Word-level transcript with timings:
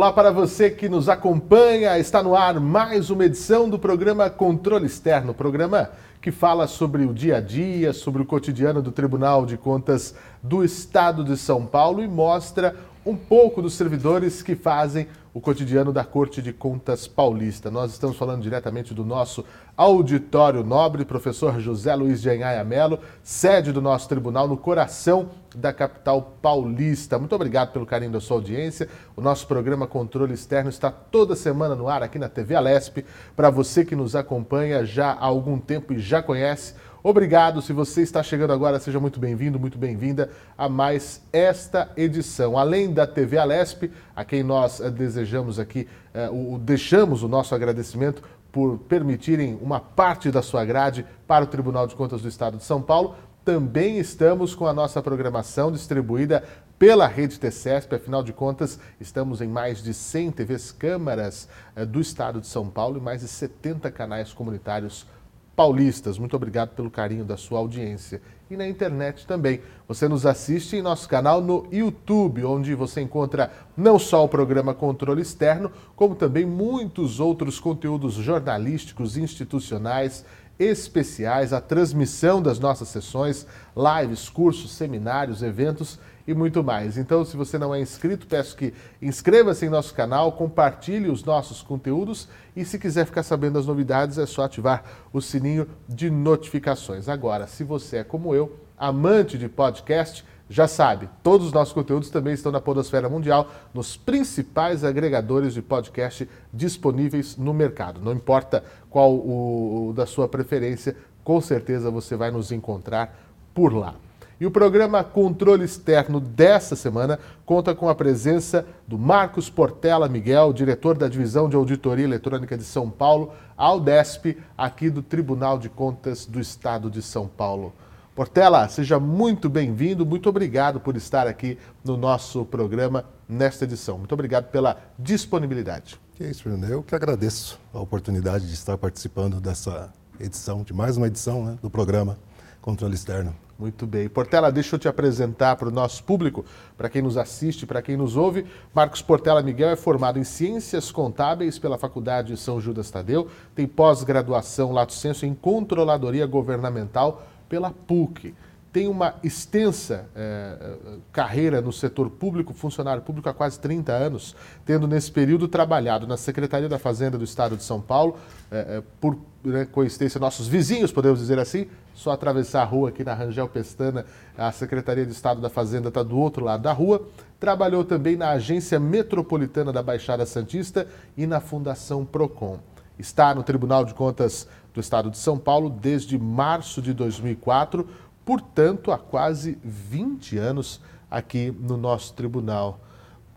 Olá 0.00 0.14
para 0.14 0.30
você 0.30 0.70
que 0.70 0.88
nos 0.88 1.10
acompanha. 1.10 1.98
Está 1.98 2.22
no 2.22 2.34
ar 2.34 2.58
mais 2.58 3.10
uma 3.10 3.26
edição 3.26 3.68
do 3.68 3.78
programa 3.78 4.30
Controle 4.30 4.86
Externo, 4.86 5.34
programa 5.34 5.90
que 6.22 6.32
fala 6.32 6.66
sobre 6.66 7.04
o 7.04 7.12
dia 7.12 7.36
a 7.36 7.40
dia, 7.42 7.92
sobre 7.92 8.22
o 8.22 8.24
cotidiano 8.24 8.80
do 8.80 8.90
Tribunal 8.90 9.44
de 9.44 9.58
Contas 9.58 10.14
do 10.42 10.64
Estado 10.64 11.22
de 11.22 11.36
São 11.36 11.66
Paulo 11.66 12.02
e 12.02 12.08
mostra 12.08 12.74
um 13.04 13.14
pouco 13.14 13.60
dos 13.60 13.74
servidores 13.74 14.42
que 14.42 14.54
fazem 14.54 15.06
o 15.32 15.40
cotidiano 15.40 15.92
da 15.92 16.04
Corte 16.04 16.42
de 16.42 16.52
Contas 16.52 17.06
Paulista. 17.06 17.70
Nós 17.70 17.92
estamos 17.92 18.16
falando 18.16 18.42
diretamente 18.42 18.92
do 18.92 19.04
nosso 19.04 19.44
auditório 19.76 20.64
nobre, 20.64 21.04
professor 21.04 21.60
José 21.60 21.94
Luiz 21.94 22.20
de 22.20 22.28
Anhaia 22.28 22.64
Melo, 22.64 22.98
sede 23.22 23.72
do 23.72 23.80
nosso 23.80 24.08
tribunal 24.08 24.48
no 24.48 24.56
coração 24.56 25.30
da 25.54 25.72
capital 25.72 26.36
paulista. 26.42 27.18
Muito 27.18 27.34
obrigado 27.34 27.72
pelo 27.72 27.86
carinho 27.86 28.12
da 28.12 28.20
sua 28.20 28.36
audiência. 28.36 28.88
O 29.16 29.20
nosso 29.20 29.46
programa 29.46 29.86
Controle 29.86 30.34
Externo 30.34 30.68
está 30.68 30.90
toda 30.90 31.36
semana 31.36 31.74
no 31.74 31.88
ar 31.88 32.02
aqui 32.02 32.18
na 32.18 32.28
TV 32.28 32.54
Alesp. 32.54 33.04
Para 33.36 33.50
você 33.50 33.84
que 33.84 33.96
nos 33.96 34.14
acompanha 34.16 34.84
já 34.84 35.12
há 35.12 35.24
algum 35.24 35.58
tempo 35.58 35.92
e 35.92 35.98
já 35.98 36.22
conhece 36.22 36.74
Obrigado. 37.02 37.62
Se 37.62 37.72
você 37.72 38.02
está 38.02 38.22
chegando 38.22 38.52
agora, 38.52 38.78
seja 38.78 39.00
muito 39.00 39.18
bem-vindo, 39.18 39.58
muito 39.58 39.78
bem-vinda 39.78 40.28
a 40.56 40.68
mais 40.68 41.22
esta 41.32 41.90
edição. 41.96 42.58
Além 42.58 42.92
da 42.92 43.06
TV 43.06 43.38
Alesp, 43.38 43.90
a 44.14 44.22
quem 44.22 44.42
nós 44.42 44.80
eh, 44.80 44.90
desejamos 44.90 45.58
aqui, 45.58 45.88
eh, 46.12 46.28
o, 46.30 46.58
deixamos 46.58 47.22
o 47.22 47.28
nosso 47.28 47.54
agradecimento 47.54 48.22
por 48.52 48.78
permitirem 48.80 49.58
uma 49.62 49.80
parte 49.80 50.30
da 50.30 50.42
sua 50.42 50.62
grade 50.64 51.06
para 51.26 51.44
o 51.44 51.46
Tribunal 51.46 51.86
de 51.86 51.94
Contas 51.94 52.20
do 52.20 52.28
Estado 52.28 52.58
de 52.58 52.64
São 52.64 52.82
Paulo. 52.82 53.14
Também 53.46 53.98
estamos 53.98 54.54
com 54.54 54.66
a 54.66 54.72
nossa 54.74 55.00
programação 55.00 55.72
distribuída 55.72 56.44
pela 56.78 57.06
rede 57.06 57.38
TCESP, 57.40 57.94
afinal 57.94 58.22
de 58.22 58.32
contas, 58.32 58.78
estamos 58.98 59.40
em 59.40 59.48
mais 59.48 59.82
de 59.82 59.92
100 59.94 60.32
TVs 60.32 60.72
câmaras 60.72 61.48
eh, 61.74 61.86
do 61.86 61.98
estado 61.98 62.42
de 62.42 62.46
São 62.46 62.68
Paulo 62.68 62.98
e 62.98 63.00
mais 63.00 63.22
de 63.22 63.28
70 63.28 63.90
canais 63.90 64.34
comunitários 64.34 65.06
paulistas. 65.54 66.18
Muito 66.18 66.36
obrigado 66.36 66.70
pelo 66.70 66.90
carinho 66.90 67.24
da 67.24 67.36
sua 67.36 67.58
audiência. 67.58 68.20
E 68.50 68.56
na 68.56 68.66
internet 68.66 69.26
também. 69.26 69.60
Você 69.86 70.08
nos 70.08 70.26
assiste 70.26 70.76
em 70.76 70.82
nosso 70.82 71.08
canal 71.08 71.40
no 71.40 71.66
YouTube, 71.70 72.44
onde 72.44 72.74
você 72.74 73.00
encontra 73.00 73.52
não 73.76 73.98
só 73.98 74.24
o 74.24 74.28
programa 74.28 74.74
Controle 74.74 75.22
Externo, 75.22 75.70
como 75.94 76.14
também 76.14 76.44
muitos 76.44 77.20
outros 77.20 77.60
conteúdos 77.60 78.14
jornalísticos, 78.14 79.16
institucionais, 79.16 80.24
especiais, 80.58 81.52
a 81.52 81.60
transmissão 81.60 82.42
das 82.42 82.58
nossas 82.58 82.88
sessões, 82.88 83.46
lives, 83.76 84.28
cursos, 84.28 84.72
seminários, 84.72 85.42
eventos 85.42 85.98
e 86.26 86.34
muito 86.34 86.62
mais. 86.62 86.96
Então, 86.96 87.24
se 87.24 87.36
você 87.36 87.58
não 87.58 87.74
é 87.74 87.80
inscrito, 87.80 88.26
peço 88.26 88.56
que 88.56 88.72
inscreva-se 89.00 89.66
em 89.66 89.68
nosso 89.68 89.94
canal, 89.94 90.32
compartilhe 90.32 91.08
os 91.08 91.24
nossos 91.24 91.62
conteúdos 91.62 92.28
e 92.54 92.64
se 92.64 92.78
quiser 92.78 93.06
ficar 93.06 93.22
sabendo 93.22 93.54
das 93.54 93.66
novidades, 93.66 94.18
é 94.18 94.26
só 94.26 94.44
ativar 94.44 94.84
o 95.12 95.20
sininho 95.20 95.66
de 95.88 96.10
notificações. 96.10 97.08
Agora, 97.08 97.46
se 97.46 97.64
você 97.64 97.98
é 97.98 98.04
como 98.04 98.34
eu, 98.34 98.56
amante 98.78 99.36
de 99.36 99.48
podcast, 99.48 100.24
já 100.48 100.66
sabe, 100.66 101.08
todos 101.22 101.46
os 101.46 101.52
nossos 101.52 101.72
conteúdos 101.72 102.10
também 102.10 102.34
estão 102.34 102.50
na 102.50 102.60
Podosfera 102.60 103.08
Mundial, 103.08 103.48
nos 103.72 103.96
principais 103.96 104.82
agregadores 104.82 105.54
de 105.54 105.62
podcast 105.62 106.28
disponíveis 106.52 107.36
no 107.36 107.54
mercado. 107.54 108.00
Não 108.00 108.12
importa 108.12 108.64
qual 108.90 109.14
o, 109.14 109.90
o 109.90 109.92
da 109.92 110.06
sua 110.06 110.26
preferência, 110.26 110.96
com 111.22 111.40
certeza 111.40 111.88
você 111.88 112.16
vai 112.16 112.32
nos 112.32 112.50
encontrar 112.50 113.16
por 113.54 113.72
lá. 113.72 113.94
E 114.40 114.46
o 114.46 114.50
programa 114.50 115.04
Controle 115.04 115.66
Externo 115.66 116.18
dessa 116.18 116.74
semana 116.74 117.18
conta 117.44 117.74
com 117.74 117.90
a 117.90 117.94
presença 117.94 118.64
do 118.88 118.98
Marcos 118.98 119.50
Portela 119.50 120.08
Miguel, 120.08 120.54
diretor 120.54 120.96
da 120.96 121.08
Divisão 121.08 121.46
de 121.46 121.56
Auditoria 121.56 122.06
Eletrônica 122.06 122.56
de 122.56 122.64
São 122.64 122.88
Paulo, 122.88 123.34
Aldesp, 123.54 124.38
aqui 124.56 124.88
do 124.88 125.02
Tribunal 125.02 125.58
de 125.58 125.68
Contas 125.68 126.24
do 126.24 126.40
Estado 126.40 126.90
de 126.90 127.02
São 127.02 127.28
Paulo. 127.28 127.74
Portela, 128.16 128.66
seja 128.66 128.98
muito 128.98 129.46
bem-vindo, 129.50 130.06
muito 130.06 130.30
obrigado 130.30 130.80
por 130.80 130.96
estar 130.96 131.26
aqui 131.26 131.58
no 131.84 131.98
nosso 131.98 132.42
programa 132.46 133.04
nesta 133.28 133.64
edição. 133.64 133.98
Muito 133.98 134.12
obrigado 134.12 134.50
pela 134.50 134.78
disponibilidade. 134.98 136.00
Que 136.14 136.24
isso, 136.24 136.48
Bruno. 136.48 136.66
Eu 136.66 136.82
que 136.82 136.94
agradeço 136.94 137.60
a 137.74 137.78
oportunidade 137.78 138.46
de 138.46 138.54
estar 138.54 138.78
participando 138.78 139.38
dessa 139.38 139.92
edição, 140.18 140.62
de 140.62 140.72
mais 140.72 140.96
uma 140.96 141.08
edição 141.08 141.44
né, 141.44 141.58
do 141.60 141.68
programa 141.68 142.18
Controle 142.62 142.94
Externo. 142.94 143.34
Muito 143.60 143.86
bem. 143.86 144.08
Portela, 144.08 144.50
deixa 144.50 144.74
eu 144.74 144.78
te 144.78 144.88
apresentar 144.88 145.54
para 145.54 145.68
o 145.68 145.70
nosso 145.70 146.02
público, 146.02 146.46
para 146.78 146.88
quem 146.88 147.02
nos 147.02 147.18
assiste, 147.18 147.66
para 147.66 147.82
quem 147.82 147.94
nos 147.94 148.16
ouve. 148.16 148.46
Marcos 148.74 149.02
Portela 149.02 149.42
Miguel 149.42 149.68
é 149.68 149.76
formado 149.76 150.18
em 150.18 150.24
Ciências 150.24 150.90
Contábeis 150.90 151.58
pela 151.58 151.76
Faculdade 151.76 152.34
São 152.38 152.58
Judas 152.58 152.90
Tadeu, 152.90 153.28
tem 153.54 153.66
pós-graduação 153.66 154.72
Lato 154.72 154.94
Senso 154.94 155.26
em 155.26 155.34
Controladoria 155.34 156.26
Governamental 156.26 157.22
pela 157.50 157.70
PUC 157.70 158.34
tem 158.72 158.86
uma 158.86 159.14
extensa 159.22 160.08
é, 160.14 160.76
carreira 161.12 161.60
no 161.60 161.72
setor 161.72 162.08
público, 162.08 162.54
funcionário 162.54 163.02
público 163.02 163.28
há 163.28 163.34
quase 163.34 163.58
30 163.58 163.92
anos, 163.92 164.36
tendo 164.64 164.86
nesse 164.86 165.10
período 165.10 165.48
trabalhado 165.48 166.06
na 166.06 166.16
Secretaria 166.16 166.68
da 166.68 166.78
Fazenda 166.78 167.18
do 167.18 167.24
Estado 167.24 167.56
de 167.56 167.64
São 167.64 167.80
Paulo, 167.80 168.16
é, 168.50 168.80
por 169.00 169.18
né, 169.42 169.64
coincidência, 169.64 170.20
nossos 170.20 170.46
vizinhos, 170.46 170.92
podemos 170.92 171.18
dizer 171.18 171.38
assim, 171.38 171.66
só 171.94 172.12
atravessar 172.12 172.62
a 172.62 172.64
rua 172.64 172.90
aqui 172.90 173.02
na 173.02 173.12
Rangel 173.12 173.48
Pestana, 173.48 174.06
a 174.38 174.52
Secretaria 174.52 175.04
de 175.04 175.12
Estado 175.12 175.40
da 175.40 175.50
Fazenda 175.50 175.88
está 175.88 176.02
do 176.02 176.16
outro 176.16 176.44
lado 176.44 176.62
da 176.62 176.72
rua. 176.72 177.06
Trabalhou 177.40 177.84
também 177.84 178.16
na 178.16 178.30
Agência 178.30 178.78
Metropolitana 178.78 179.72
da 179.72 179.82
Baixada 179.82 180.24
Santista 180.24 180.86
e 181.16 181.26
na 181.26 181.40
Fundação 181.40 182.04
Procon. 182.04 182.60
Está 182.98 183.34
no 183.34 183.42
Tribunal 183.42 183.84
de 183.84 183.94
Contas 183.94 184.46
do 184.72 184.80
Estado 184.80 185.10
de 185.10 185.18
São 185.18 185.38
Paulo 185.38 185.70
desde 185.70 186.18
março 186.18 186.80
de 186.80 186.92
2004 186.92 187.88
portanto, 188.30 188.92
há 188.92 188.98
quase 188.98 189.58
20 189.64 190.38
anos 190.38 190.80
aqui 191.10 191.52
no 191.58 191.76
nosso 191.76 192.14
tribunal. 192.14 192.78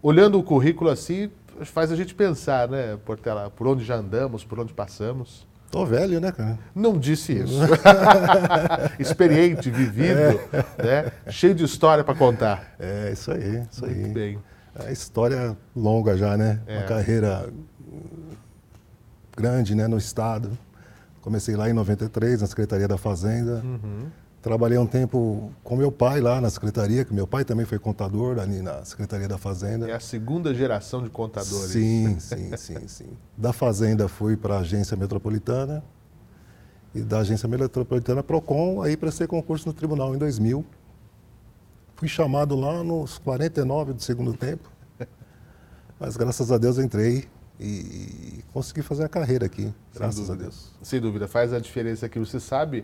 Olhando 0.04 0.38
o 0.38 0.44
currículo 0.44 0.92
assim, 0.92 1.32
faz 1.62 1.92
a 1.92 1.96
gente 1.96 2.14
pensar, 2.14 2.70
né, 2.70 2.96
Portela, 3.04 3.50
por 3.50 3.66
onde 3.66 3.84
já 3.84 3.96
andamos, 3.96 4.46
por 4.46 4.60
onde 4.60 4.72
passamos. 4.72 5.48
Tô 5.72 5.84
velho, 5.84 6.22
né, 6.22 6.32
cara? 6.32 6.60
Não 6.76 7.00
disse 7.00 7.34
isso. 7.34 7.58
Experiente, 9.00 9.72
vivido, 9.72 10.20
é. 10.78 10.84
né? 10.84 11.12
cheio 11.32 11.56
de 11.56 11.64
história 11.64 12.04
para 12.04 12.14
contar. 12.14 12.76
É, 12.80 13.10
isso 13.12 13.32
aí, 13.32 13.64
isso 13.72 13.84
Muito 13.84 14.06
aí. 14.06 14.14
bem. 14.14 14.40
É 14.86 14.92
história 14.92 15.58
longa 15.76 16.16
já, 16.16 16.38
né? 16.38 16.62
É. 16.68 16.78
Uma 16.78 16.86
carreira 16.86 17.52
grande, 19.36 19.74
né, 19.74 19.88
no 19.88 19.98
Estado. 19.98 20.56
Comecei 21.20 21.56
lá 21.56 21.68
em 21.68 21.74
93, 21.74 22.42
na 22.42 22.48
Secretaria 22.48 22.88
da 22.88 22.98
Fazenda. 23.00 23.60
Uhum. 23.66 24.06
Trabalhei 24.44 24.78
um 24.78 24.86
tempo 24.86 25.54
com 25.64 25.78
meu 25.78 25.90
pai 25.90 26.20
lá 26.20 26.42
na 26.42 26.50
secretaria, 26.50 27.06
que 27.06 27.14
meu 27.14 27.26
pai 27.26 27.46
também 27.46 27.66
foi 27.66 27.80
contador 27.80 28.38
ali 28.40 28.62
na 28.62 28.84
Secretaria 28.84 29.26
da 29.26 29.38
Fazenda. 29.38 29.90
É 29.90 29.94
a 29.94 30.02
segunda 30.02 30.54
geração 30.54 31.02
de 31.02 31.10
contadores. 31.10 31.72
Sim, 31.72 32.20
sim, 32.20 32.58
sim, 32.58 32.88
sim. 32.90 33.18
Da 33.38 33.54
Fazenda 33.54 34.10
fui 34.10 34.36
para 34.36 34.56
a 34.56 34.60
Agência 34.60 34.98
Metropolitana 34.98 35.82
e 36.94 37.00
da 37.00 37.20
Agência 37.20 37.48
Metropolitana 37.48 38.22
Procon, 38.22 38.82
aí 38.82 38.98
prestei 38.98 39.28
concurso 39.28 39.66
no 39.66 39.74
tribunal 39.74 40.14
em 40.14 40.18
2000. 40.18 40.66
Fui 41.96 42.10
chamado 42.10 42.54
lá 42.54 42.84
nos 42.84 43.18
49 43.20 43.94
do 43.94 44.04
segundo 44.04 44.34
tempo, 44.34 44.70
mas 45.98 46.18
graças 46.18 46.52
a 46.52 46.58
Deus 46.58 46.78
entrei 46.78 47.30
e 47.58 48.44
consegui 48.52 48.82
fazer 48.82 49.06
a 49.06 49.10
carreira 49.10 49.46
aqui, 49.46 49.74
graças 49.96 50.30
a 50.30 50.36
Deus. 50.36 50.74
Sem 50.82 51.00
dúvida, 51.00 51.30
faz 51.30 51.54
a 51.54 51.62
diferença 51.62 52.10
que 52.10 52.20
você 52.20 52.42
sabe 52.42 52.84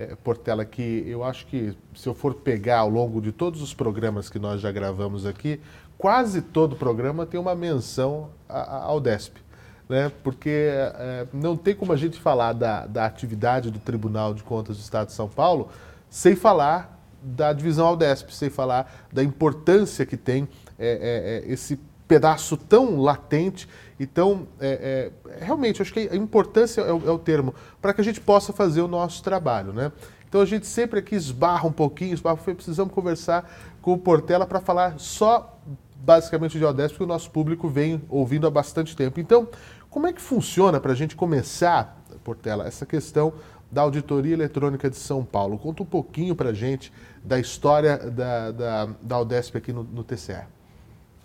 é, 0.00 0.16
Portela, 0.24 0.64
que 0.64 1.04
eu 1.06 1.22
acho 1.22 1.46
que 1.46 1.76
se 1.94 2.08
eu 2.08 2.14
for 2.14 2.34
pegar 2.34 2.78
ao 2.78 2.88
longo 2.88 3.20
de 3.20 3.32
todos 3.32 3.60
os 3.60 3.74
programas 3.74 4.30
que 4.30 4.38
nós 4.38 4.58
já 4.60 4.72
gravamos 4.72 5.26
aqui, 5.26 5.60
quase 5.98 6.40
todo 6.40 6.74
programa 6.74 7.26
tem 7.26 7.38
uma 7.38 7.54
menção 7.54 8.30
ao 8.48 8.98
DESP. 8.98 9.38
Né? 9.86 10.10
Porque 10.24 10.70
é, 10.72 11.26
não 11.34 11.54
tem 11.54 11.74
como 11.74 11.92
a 11.92 11.96
gente 11.96 12.18
falar 12.18 12.54
da, 12.54 12.86
da 12.86 13.04
atividade 13.04 13.70
do 13.70 13.78
Tribunal 13.78 14.32
de 14.32 14.42
Contas 14.42 14.78
do 14.78 14.80
Estado 14.80 15.08
de 15.08 15.12
São 15.12 15.28
Paulo 15.28 15.68
sem 16.08 16.34
falar 16.34 16.98
da 17.22 17.52
divisão 17.52 17.86
Aldesp, 17.86 18.30
sem 18.30 18.48
falar 18.48 18.90
da 19.12 19.22
importância 19.22 20.06
que 20.06 20.16
tem 20.16 20.48
é, 20.78 21.44
é, 21.44 21.48
é 21.48 21.52
esse 21.52 21.78
pedaço 22.10 22.56
tão 22.56 23.00
latente 23.00 23.68
então, 24.00 24.48
é, 24.58 25.10
é, 25.28 25.44
realmente, 25.44 25.82
acho 25.82 25.92
que 25.92 26.08
a 26.10 26.16
importância 26.16 26.80
é 26.80 26.90
o, 26.90 27.06
é 27.06 27.10
o 27.10 27.18
termo, 27.18 27.54
para 27.82 27.92
que 27.92 28.00
a 28.00 28.04
gente 28.04 28.18
possa 28.18 28.50
fazer 28.50 28.80
o 28.80 28.88
nosso 28.88 29.22
trabalho. 29.22 29.74
Né? 29.74 29.92
Então, 30.26 30.40
a 30.40 30.46
gente 30.46 30.66
sempre 30.66 31.00
aqui 31.00 31.14
esbarra 31.14 31.68
um 31.68 31.72
pouquinho, 31.72 32.14
esbarra, 32.14 32.38
precisamos 32.38 32.94
conversar 32.94 33.52
com 33.82 33.92
o 33.92 33.98
Portela 33.98 34.46
para 34.46 34.58
falar 34.58 34.98
só 34.98 35.60
basicamente 35.96 36.58
de 36.58 36.64
Odesp, 36.64 36.96
que 36.96 37.02
o 37.02 37.06
nosso 37.06 37.30
público 37.30 37.68
vem 37.68 38.00
ouvindo 38.08 38.46
há 38.46 38.50
bastante 38.50 38.96
tempo. 38.96 39.20
Então, 39.20 39.46
como 39.90 40.06
é 40.06 40.14
que 40.14 40.22
funciona 40.22 40.80
para 40.80 40.92
a 40.92 40.96
gente 40.96 41.14
começar, 41.14 42.02
Portela, 42.24 42.66
essa 42.66 42.86
questão 42.86 43.34
da 43.70 43.82
Auditoria 43.82 44.32
Eletrônica 44.32 44.88
de 44.88 44.96
São 44.96 45.22
Paulo? 45.22 45.58
Conta 45.58 45.82
um 45.82 45.86
pouquinho 45.86 46.34
para 46.34 46.48
a 46.48 46.54
gente 46.54 46.90
da 47.22 47.38
história 47.38 47.98
da, 47.98 48.50
da, 48.50 48.86
da 49.02 49.18
aqui 49.54 49.74
no, 49.74 49.82
no. 49.82 50.02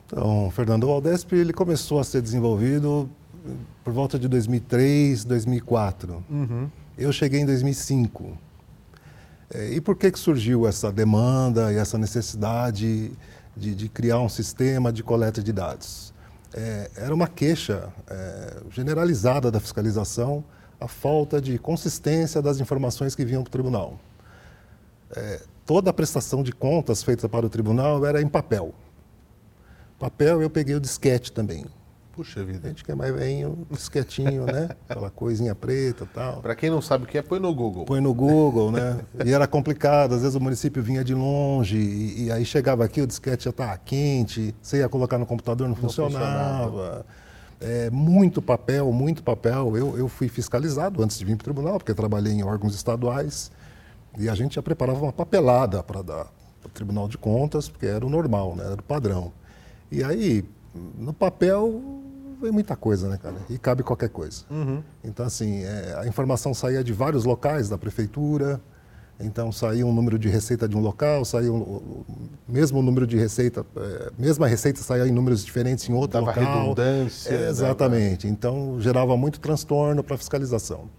Então, 0.06 0.52
Fernando, 0.52 0.86
o 0.86 0.92
Aldesp 0.92 1.34
ele 1.34 1.54
começou 1.54 2.00
a 2.00 2.04
ser 2.04 2.22
desenvolvido 2.22 3.10
por 3.84 3.94
volta 3.94 4.18
de 4.18 4.28
2003, 4.28 5.26
2004. 5.26 6.24
Uhum. 6.30 6.70
Eu 6.98 7.12
cheguei 7.12 7.42
em 7.42 7.46
2005. 7.46 8.38
É, 9.54 9.70
e 9.74 9.82
por 9.82 9.96
que, 9.96 10.12
que 10.12 10.20
surgiu 10.20 10.68
essa 10.68 10.92
demanda 10.92 11.72
e 11.72 11.78
essa 11.78 11.98
necessidade 11.98 13.12
de, 13.56 13.76
de 13.76 13.90
criar 13.90 14.20
um 14.20 14.30
sistema 14.30 14.92
de 14.92 15.04
coleta 15.04 15.42
de 15.42 15.52
dados? 15.52 16.14
É, 16.54 16.90
era 16.96 17.14
uma 17.14 17.28
queixa 17.28 17.90
é, 18.10 18.58
generalizada 18.70 19.52
da 19.52 19.60
fiscalização 19.60 20.44
a 20.80 20.88
falta 20.88 21.42
de 21.42 21.58
consistência 21.58 22.42
das 22.42 22.60
informações 22.60 23.16
que 23.16 23.24
vinham 23.24 23.44
para 23.44 23.50
o 23.50 23.52
tribunal. 23.52 24.00
É, 25.16 25.42
toda 25.66 25.90
a 25.90 25.94
prestação 25.94 26.44
de 26.44 26.52
contas 26.52 27.04
feita 27.04 27.30
para 27.30 27.46
o 27.46 27.50
tribunal 27.50 28.06
era 28.06 28.22
em 28.22 28.28
papel. 28.28 28.74
Papel 30.00 30.42
eu 30.42 30.50
peguei 30.50 30.76
o 30.76 30.80
disquete 30.80 31.32
também. 31.32 31.66
Puxa 32.16 32.44
vida. 32.46 32.62
A 32.66 32.70
gente 32.70 32.84
quer 32.84 32.96
mais 32.96 33.14
velhinho, 33.14 33.68
disquetinho, 33.70 34.46
né? 34.46 34.70
Aquela 34.88 35.10
coisinha 35.10 35.54
preta 35.54 36.06
e 36.06 36.08
tal. 36.08 36.42
Para 36.42 36.56
quem 36.56 36.70
não 36.70 36.82
sabe 36.82 37.04
o 37.04 37.08
que 37.08 37.18
é, 37.18 37.22
põe 37.22 37.40
no 37.40 37.54
Google. 37.54 37.84
Põe 37.84 38.00
no 38.00 38.14
Google, 38.14 38.72
né? 38.72 39.02
E 39.26 39.34
era 39.34 39.46
complicado, 39.46 40.16
às 40.16 40.22
vezes 40.22 40.36
o 40.36 40.40
município 40.40 40.82
vinha 40.82 41.04
de 41.04 41.14
longe 41.14 41.78
e, 41.78 42.26
e 42.26 42.32
aí 42.32 42.46
chegava 42.46 42.86
aqui, 42.86 43.02
o 43.02 43.08
disquete 43.08 43.44
já 43.44 43.50
estava 43.50 43.78
quente, 43.78 44.56
você 44.62 44.78
ia 44.78 44.88
colocar 44.88 45.18
no 45.18 45.26
computador, 45.26 45.68
não, 45.68 45.76
não 45.76 45.82
funcionava. 45.82 46.72
funcionava. 46.72 47.06
É, 47.60 47.90
muito 47.90 48.42
papel, 48.42 48.92
muito 48.94 49.22
papel. 49.22 49.76
Eu, 49.76 49.98
eu 49.98 50.08
fui 50.08 50.30
fiscalizado 50.30 51.04
antes 51.04 51.18
de 51.18 51.26
vir 51.26 51.36
para 51.36 51.44
o 51.44 51.54
tribunal, 51.54 51.78
porque 51.78 51.94
trabalhei 51.94 52.32
em 52.32 52.44
órgãos 52.44 52.76
estaduais 52.76 53.52
e 54.18 54.30
a 54.30 54.36
gente 54.36 54.56
já 54.56 54.62
preparava 54.62 55.02
uma 55.02 55.14
papelada 55.14 55.84
para 55.84 56.02
dar 56.02 56.28
para 56.62 56.70
o 56.70 56.72
Tribunal 56.72 57.08
de 57.08 57.18
Contas, 57.18 57.70
porque 57.70 57.86
era 57.86 58.06
o 58.06 58.10
normal, 58.10 58.56
né? 58.56 58.66
era 58.66 58.76
o 58.76 58.84
padrão. 58.84 59.32
E 59.92 60.04
aí, 60.04 60.44
no 60.98 61.14
papel, 61.14 61.82
vem 62.42 62.52
muita 62.52 62.76
coisa, 62.76 63.08
né, 63.10 63.18
cara? 63.18 63.38
E 63.50 63.58
cabe 63.58 63.84
qualquer 63.84 64.10
coisa. 64.10 64.44
Uhum. 64.50 64.82
Então, 65.04 65.26
assim, 65.26 65.64
é, 65.64 65.96
a 66.00 66.08
informação 66.08 66.54
saía 66.54 66.84
de 66.84 66.94
vários 66.94 67.26
locais 67.26 67.70
da 67.70 67.78
prefeitura. 67.78 68.62
Então, 69.18 69.50
saía 69.50 69.86
um 69.86 69.94
número 69.94 70.20
de 70.20 70.28
receita 70.28 70.68
de 70.68 70.76
um 70.76 70.82
local, 70.82 71.24
saía 71.24 71.52
um, 71.52 72.04
mesmo 72.48 72.82
número 72.82 73.08
de 73.08 73.16
receita, 73.16 73.66
é, 73.78 74.12
mesma 74.18 74.46
receita 74.46 74.82
saía 74.82 75.08
em 75.08 75.12
números 75.12 75.46
diferentes 75.46 75.88
em 75.88 75.94
outro 75.94 76.20
Dava 76.20 76.38
local. 76.38 76.62
redundância. 76.62 77.34
É, 77.34 77.50
exatamente. 77.50 78.28
Dava... 78.28 78.34
Então, 78.34 78.82
gerava 78.82 79.16
muito 79.16 79.40
transtorno 79.40 80.04
para 80.04 80.16
a 80.16 80.18
fiscalização. 80.18 80.90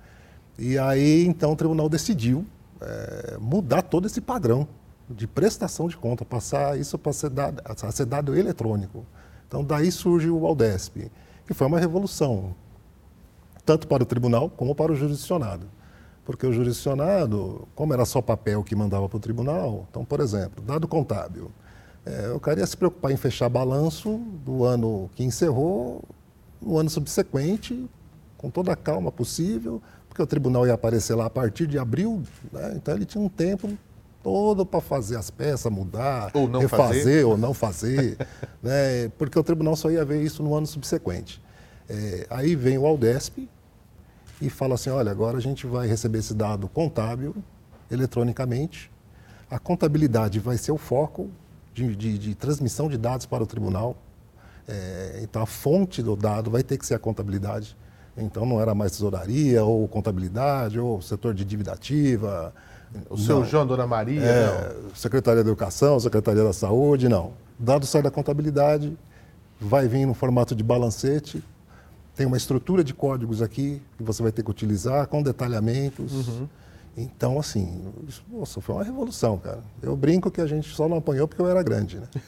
E 0.58 0.78
aí, 0.78 1.26
então, 1.26 1.52
o 1.52 1.56
tribunal 1.56 1.90
decidiu 1.90 2.46
é, 2.80 3.36
mudar 3.38 3.82
todo 3.82 4.06
esse 4.06 4.22
padrão 4.22 4.66
de 5.08 5.26
prestação 5.26 5.88
de 5.88 5.96
conta, 5.96 6.24
passar 6.24 6.78
isso 6.78 6.98
para 6.98 7.12
ser 7.12 7.30
dado, 7.30 7.62
a 7.64 7.92
ser 7.92 8.06
dado 8.06 8.36
eletrônico. 8.36 9.04
Então, 9.46 9.62
daí 9.62 9.92
surge 9.92 10.28
o 10.28 10.46
Aldesp 10.46 11.10
que 11.46 11.54
foi 11.54 11.66
uma 11.66 11.78
revolução, 11.78 12.54
tanto 13.64 13.86
para 13.86 14.02
o 14.02 14.06
tribunal 14.06 14.50
como 14.50 14.74
para 14.74 14.92
o 14.92 14.96
jurisdicionado. 14.96 15.68
Porque 16.24 16.44
o 16.44 16.52
jurisdicionado, 16.52 17.68
como 17.74 17.94
era 17.94 18.04
só 18.04 18.20
papel 18.20 18.64
que 18.64 18.74
mandava 18.74 19.08
para 19.08 19.16
o 19.16 19.20
tribunal, 19.20 19.86
então, 19.88 20.04
por 20.04 20.18
exemplo, 20.18 20.62
dado 20.64 20.88
contábil, 20.88 21.52
é, 22.04 22.30
o 22.30 22.40
cara 22.40 22.58
ia 22.58 22.66
se 22.66 22.76
preocupar 22.76 23.12
em 23.12 23.16
fechar 23.16 23.48
balanço 23.48 24.18
do 24.44 24.64
ano 24.64 25.08
que 25.14 25.22
encerrou, 25.22 26.02
no 26.60 26.78
ano 26.78 26.90
subsequente, 26.90 27.88
com 28.36 28.50
toda 28.50 28.72
a 28.72 28.76
calma 28.76 29.12
possível, 29.12 29.80
porque 30.08 30.20
o 30.20 30.26
tribunal 30.26 30.66
ia 30.66 30.74
aparecer 30.74 31.14
lá 31.14 31.26
a 31.26 31.30
partir 31.30 31.68
de 31.68 31.78
abril, 31.78 32.22
né? 32.52 32.74
então 32.74 32.94
ele 32.94 33.04
tinha 33.04 33.22
um 33.22 33.28
tempo 33.28 33.76
todo 34.26 34.66
para 34.66 34.80
fazer 34.80 35.16
as 35.16 35.30
peças, 35.30 35.70
mudar, 35.70 36.32
ou 36.34 36.48
não 36.48 36.58
refazer 36.58 36.98
fazer. 36.98 37.24
ou 37.24 37.38
não 37.38 37.54
fazer, 37.54 38.18
né? 38.60 39.08
porque 39.16 39.38
o 39.38 39.44
tribunal 39.44 39.76
só 39.76 39.88
ia 39.88 40.04
ver 40.04 40.20
isso 40.20 40.42
no 40.42 40.52
ano 40.52 40.66
subsequente. 40.66 41.40
É, 41.88 42.26
aí 42.28 42.56
vem 42.56 42.76
o 42.76 42.84
Aldesp 42.84 43.48
e 44.42 44.50
fala 44.50 44.74
assim, 44.74 44.90
olha, 44.90 45.12
agora 45.12 45.38
a 45.38 45.40
gente 45.40 45.64
vai 45.64 45.86
receber 45.86 46.18
esse 46.18 46.34
dado 46.34 46.66
contábil 46.66 47.36
eletronicamente, 47.88 48.90
a 49.48 49.60
contabilidade 49.60 50.40
vai 50.40 50.58
ser 50.58 50.72
o 50.72 50.76
foco 50.76 51.30
de, 51.72 51.94
de, 51.94 52.18
de 52.18 52.34
transmissão 52.34 52.88
de 52.88 52.98
dados 52.98 53.26
para 53.26 53.44
o 53.44 53.46
tribunal, 53.46 53.96
é, 54.66 55.20
então 55.22 55.40
a 55.40 55.46
fonte 55.46 56.02
do 56.02 56.16
dado 56.16 56.50
vai 56.50 56.64
ter 56.64 56.76
que 56.76 56.84
ser 56.84 56.94
a 56.94 56.98
contabilidade, 56.98 57.76
então 58.16 58.44
não 58.44 58.60
era 58.60 58.74
mais 58.74 58.90
tesouraria 58.90 59.64
ou 59.64 59.86
contabilidade 59.86 60.80
ou 60.80 61.00
setor 61.00 61.32
de 61.32 61.44
dívida 61.44 61.74
ativa, 61.74 62.52
o 63.10 63.16
seu 63.16 63.40
não. 63.40 63.44
João, 63.44 63.66
Dona 63.66 63.86
Maria, 63.86 64.22
é. 64.22 64.76
Secretaria 64.94 65.42
da 65.42 65.50
Educação, 65.50 65.98
Secretaria 66.00 66.42
da 66.42 66.52
Saúde, 66.52 67.08
não. 67.08 67.32
Dado 67.58 67.86
sai 67.86 68.02
da 68.02 68.10
contabilidade, 68.10 68.96
vai 69.60 69.88
vir 69.88 70.06
no 70.06 70.14
formato 70.14 70.54
de 70.54 70.62
balancete, 70.62 71.42
tem 72.14 72.26
uma 72.26 72.36
estrutura 72.36 72.82
de 72.82 72.94
códigos 72.94 73.42
aqui 73.42 73.82
que 73.96 74.02
você 74.02 74.22
vai 74.22 74.32
ter 74.32 74.42
que 74.42 74.50
utilizar 74.50 75.06
com 75.06 75.22
detalhamentos. 75.22 76.28
Uhum. 76.28 76.48
Então, 76.96 77.38
assim, 77.38 77.92
nossa, 78.30 78.60
foi 78.60 78.74
uma 78.74 78.84
revolução, 78.84 79.36
cara. 79.36 79.60
Eu 79.82 79.94
brinco 79.94 80.30
que 80.30 80.40
a 80.40 80.46
gente 80.46 80.74
só 80.74 80.88
não 80.88 80.96
apanhou 80.96 81.28
porque 81.28 81.42
eu 81.42 81.48
era 81.48 81.62
grande, 81.62 81.98
né? 81.98 82.06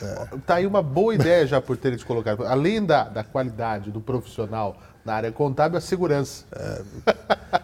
É. 0.00 0.38
Tá 0.46 0.54
aí 0.54 0.66
uma 0.66 0.82
boa 0.82 1.14
ideia 1.14 1.46
já 1.46 1.60
por 1.60 1.76
terem 1.76 1.98
te 1.98 2.06
colocado. 2.06 2.42
Além 2.46 2.82
da, 2.82 3.04
da 3.04 3.22
qualidade 3.22 3.90
do 3.90 4.00
profissional 4.00 4.78
na 5.04 5.12
área 5.14 5.30
contábil, 5.30 5.76
a 5.76 5.80
segurança. 5.80 6.46
É, 6.52 6.82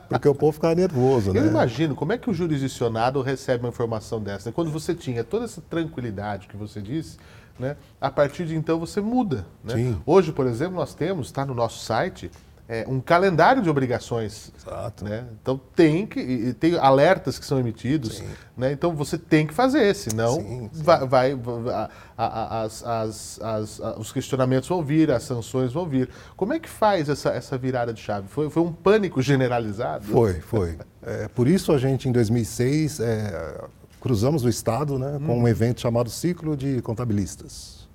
porque 0.08 0.28
o 0.28 0.34
povo 0.34 0.52
ficava 0.52 0.74
nervoso, 0.74 1.32
né? 1.32 1.40
Eu 1.40 1.46
imagino, 1.46 1.94
como 1.94 2.12
é 2.12 2.18
que 2.18 2.30
o 2.30 2.34
jurisdicionado 2.34 3.20
recebe 3.22 3.64
uma 3.64 3.68
informação 3.68 4.20
dessa? 4.20 4.50
Quando 4.52 4.70
você 4.70 4.94
tinha 4.94 5.22
toda 5.22 5.44
essa 5.44 5.60
tranquilidade 5.60 6.48
que 6.48 6.56
você 6.56 6.80
disse, 6.80 7.18
né, 7.58 7.76
a 8.00 8.10
partir 8.10 8.46
de 8.46 8.54
então 8.54 8.78
você 8.78 9.00
muda. 9.00 9.44
Né? 9.64 9.96
Hoje, 10.06 10.32
por 10.32 10.46
exemplo, 10.46 10.76
nós 10.76 10.94
temos, 10.94 11.26
está 11.26 11.44
no 11.44 11.54
nosso 11.54 11.84
site, 11.84 12.30
é, 12.68 12.84
um 12.86 13.00
calendário 13.00 13.62
de 13.62 13.70
obrigações. 13.70 14.52
Exato. 14.54 15.04
Né? 15.04 15.24
Então 15.40 15.58
tem 15.74 16.06
que 16.06 16.54
tem 16.60 16.76
alertas 16.78 17.38
que 17.38 17.46
são 17.46 17.58
emitidos. 17.58 18.22
Né? 18.54 18.72
Então 18.72 18.94
você 18.94 19.16
tem 19.16 19.46
que 19.46 19.54
fazer, 19.54 19.94
senão 19.94 20.34
sim, 20.34 20.70
sim. 20.70 20.82
vai, 20.82 21.06
vai 21.06 21.38
a, 21.72 21.88
a, 22.16 22.62
as, 22.62 22.84
as, 22.84 23.40
as, 23.40 23.80
os 23.96 24.12
questionamentos 24.12 24.68
vão 24.68 24.82
vir, 24.84 25.10
as 25.10 25.22
sanções 25.22 25.72
vão 25.72 25.86
vir. 25.86 26.10
Como 26.36 26.52
é 26.52 26.58
que 26.58 26.68
faz 26.68 27.08
essa, 27.08 27.30
essa 27.30 27.56
virada 27.56 27.94
de 27.94 28.00
chave? 28.02 28.28
Foi, 28.28 28.50
foi 28.50 28.62
um 28.62 28.72
pânico 28.72 29.22
generalizado? 29.22 30.04
Foi, 30.04 30.34
foi. 30.34 30.78
É, 31.02 31.26
por 31.28 31.48
isso 31.48 31.72
a 31.72 31.78
gente 31.78 32.06
em 32.06 32.12
2006 32.12 33.00
é, 33.00 33.64
cruzamos 33.98 34.44
o 34.44 34.48
estado 34.48 34.98
né, 34.98 35.18
com 35.24 35.38
hum. 35.38 35.42
um 35.44 35.48
evento 35.48 35.80
chamado 35.80 36.10
Ciclo 36.10 36.54
de 36.54 36.82
Contabilistas. 36.82 37.88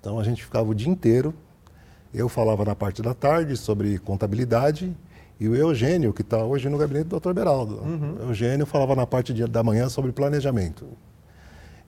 Então 0.00 0.18
a 0.18 0.24
gente 0.24 0.42
ficava 0.42 0.70
o 0.70 0.74
dia 0.74 0.88
inteiro 0.88 1.34
eu 2.12 2.28
falava 2.28 2.64
na 2.64 2.74
parte 2.74 3.02
da 3.02 3.14
tarde 3.14 3.56
sobre 3.56 3.98
contabilidade 3.98 4.94
e 5.38 5.48
o 5.48 5.56
Eugênio, 5.56 6.12
que 6.12 6.22
está 6.22 6.44
hoje 6.44 6.68
no 6.68 6.76
gabinete 6.76 7.06
do 7.06 7.18
Dr. 7.18 7.32
Beraldo. 7.32 7.76
Uhum. 7.76 8.16
O 8.20 8.22
Eugênio 8.28 8.66
falava 8.66 8.94
na 8.94 9.06
parte 9.06 9.32
de, 9.32 9.46
da 9.46 9.62
manhã 9.62 9.88
sobre 9.88 10.12
planejamento. 10.12 10.86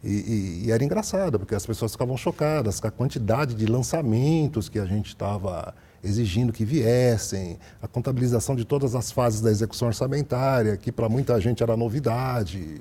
E, 0.02 0.08
e, 0.08 0.66
e, 0.66 0.72
era 0.72 0.82
engraçado, 0.82 1.38
porque 1.38 1.54
as 1.54 1.64
pessoas 1.64 1.92
ficavam 1.92 2.16
chocadas 2.16 2.80
com 2.80 2.88
a 2.88 2.90
quantidade 2.90 3.54
de 3.54 3.66
lançamentos 3.66 4.68
que 4.68 4.78
a 4.78 4.84
gente 4.84 5.08
estava 5.08 5.74
exigindo 6.02 6.52
que 6.52 6.64
viessem, 6.64 7.58
a 7.80 7.86
contabilização 7.86 8.56
de 8.56 8.64
todas 8.64 8.96
as 8.96 9.12
fases 9.12 9.40
da 9.40 9.50
execução 9.50 9.86
orçamentária, 9.86 10.76
que 10.76 10.90
para 10.90 11.08
muita 11.08 11.40
gente 11.40 11.62
era 11.62 11.76
novidade. 11.76 12.80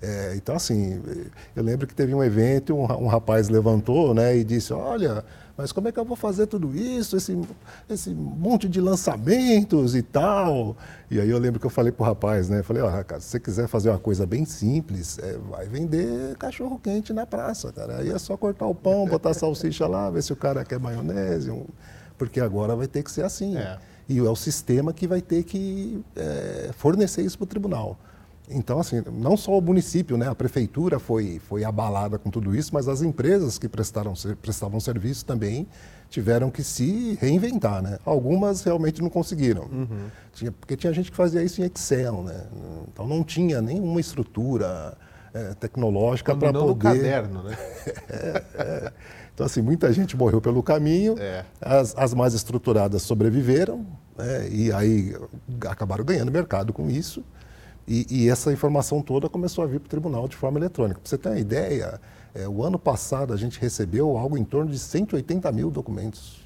É, 0.00 0.34
então, 0.36 0.54
assim, 0.54 1.02
eu 1.56 1.62
lembro 1.62 1.86
que 1.86 1.94
teve 1.94 2.14
um 2.14 2.22
evento, 2.22 2.74
um, 2.74 2.84
um 2.84 3.06
rapaz 3.06 3.48
levantou 3.48 4.14
né, 4.14 4.36
e 4.36 4.44
disse: 4.44 4.72
Olha, 4.72 5.24
mas 5.60 5.72
como 5.72 5.88
é 5.88 5.92
que 5.92 5.98
eu 5.98 6.04
vou 6.04 6.16
fazer 6.16 6.46
tudo 6.46 6.74
isso, 6.74 7.16
esse, 7.16 7.38
esse 7.88 8.10
monte 8.10 8.66
de 8.66 8.80
lançamentos 8.80 9.94
e 9.94 10.00
tal? 10.00 10.74
E 11.10 11.20
aí 11.20 11.28
eu 11.28 11.38
lembro 11.38 11.60
que 11.60 11.66
eu 11.66 11.70
falei 11.70 11.92
pro 11.92 12.04
rapaz, 12.04 12.48
né? 12.48 12.62
Falei, 12.62 12.82
ó, 12.82 12.90
cara, 13.04 13.20
se 13.20 13.28
você 13.28 13.38
quiser 13.38 13.68
fazer 13.68 13.90
uma 13.90 13.98
coisa 13.98 14.24
bem 14.24 14.46
simples, 14.46 15.18
é, 15.18 15.36
vai 15.50 15.66
vender 15.66 16.34
cachorro 16.38 16.80
quente 16.82 17.12
na 17.12 17.26
praça, 17.26 17.70
cara. 17.72 17.98
Aí 17.98 18.10
é 18.10 18.18
só 18.18 18.36
cortar 18.36 18.66
o 18.66 18.74
pão, 18.74 19.06
botar 19.06 19.34
salsicha 19.34 19.86
lá, 19.86 20.08
ver 20.08 20.22
se 20.22 20.32
o 20.32 20.36
cara 20.36 20.64
quer 20.64 20.80
maionese, 20.80 21.50
um... 21.50 21.66
porque 22.16 22.40
agora 22.40 22.74
vai 22.74 22.86
ter 22.86 23.02
que 23.02 23.10
ser 23.10 23.24
assim. 23.24 23.58
É. 23.58 23.78
E 24.08 24.18
é 24.18 24.22
o 24.22 24.36
sistema 24.36 24.92
que 24.92 25.06
vai 25.06 25.20
ter 25.20 25.44
que 25.44 26.02
é, 26.16 26.70
fornecer 26.76 27.22
isso 27.22 27.36
para 27.36 27.44
o 27.44 27.48
tribunal. 27.48 27.98
Então, 28.50 28.80
assim, 28.80 29.02
não 29.12 29.36
só 29.36 29.56
o 29.56 29.60
município, 29.60 30.16
né, 30.16 30.28
a 30.28 30.34
prefeitura 30.34 30.98
foi, 30.98 31.40
foi 31.48 31.64
abalada 31.64 32.18
com 32.18 32.30
tudo 32.30 32.54
isso, 32.54 32.70
mas 32.72 32.88
as 32.88 33.00
empresas 33.00 33.58
que 33.58 33.68
prestaram, 33.68 34.12
prestavam 34.42 34.80
serviço 34.80 35.24
também 35.24 35.66
tiveram 36.08 36.50
que 36.50 36.64
se 36.64 37.16
reinventar, 37.20 37.80
né? 37.80 37.98
Algumas 38.04 38.64
realmente 38.64 39.00
não 39.00 39.08
conseguiram, 39.08 39.62
uhum. 39.62 40.08
tinha, 40.32 40.50
porque 40.50 40.76
tinha 40.76 40.92
gente 40.92 41.10
que 41.10 41.16
fazia 41.16 41.42
isso 41.42 41.62
em 41.62 41.64
Excel, 41.64 42.24
né? 42.24 42.46
Então 42.92 43.06
não 43.06 43.22
tinha 43.22 43.62
nenhuma 43.62 44.00
estrutura 44.00 44.96
é, 45.32 45.54
tecnológica 45.54 46.34
para 46.34 46.52
poder... 46.52 46.66
no 46.66 46.76
caderno, 46.76 47.42
né? 47.44 47.56
é, 48.10 48.44
é. 48.54 48.92
Então, 49.32 49.46
assim, 49.46 49.62
muita 49.62 49.90
gente 49.92 50.16
morreu 50.16 50.40
pelo 50.40 50.62
caminho, 50.62 51.14
é. 51.18 51.44
as, 51.60 51.96
as 51.96 52.12
mais 52.12 52.34
estruturadas 52.34 53.02
sobreviveram, 53.02 53.86
né? 54.18 54.48
e 54.50 54.72
aí 54.72 55.16
acabaram 55.66 56.04
ganhando 56.04 56.30
mercado 56.30 56.72
com 56.72 56.90
isso, 56.90 57.24
E, 57.92 58.06
e, 58.08 58.28
essa 58.30 58.52
informação 58.52 59.02
toda 59.02 59.28
começou 59.28 59.64
a 59.64 59.66
vir 59.66 59.80
para 59.80 59.88
o 59.88 59.90
tribunal 59.90 60.28
de 60.28 60.36
forma 60.36 60.60
eletrônica. 60.60 61.00
Para 61.00 61.10
você 61.10 61.18
ter 61.18 61.28
uma 61.28 61.40
ideia, 61.40 62.00
é, 62.32 62.46
o 62.46 62.62
ano 62.62 62.78
passado 62.78 63.32
a 63.32 63.36
gente 63.36 63.60
recebeu 63.60 64.16
algo 64.16 64.38
em 64.38 64.44
torno 64.44 64.70
de 64.70 64.78
180 64.78 65.50
mil 65.50 65.72
documentos. 65.72 66.40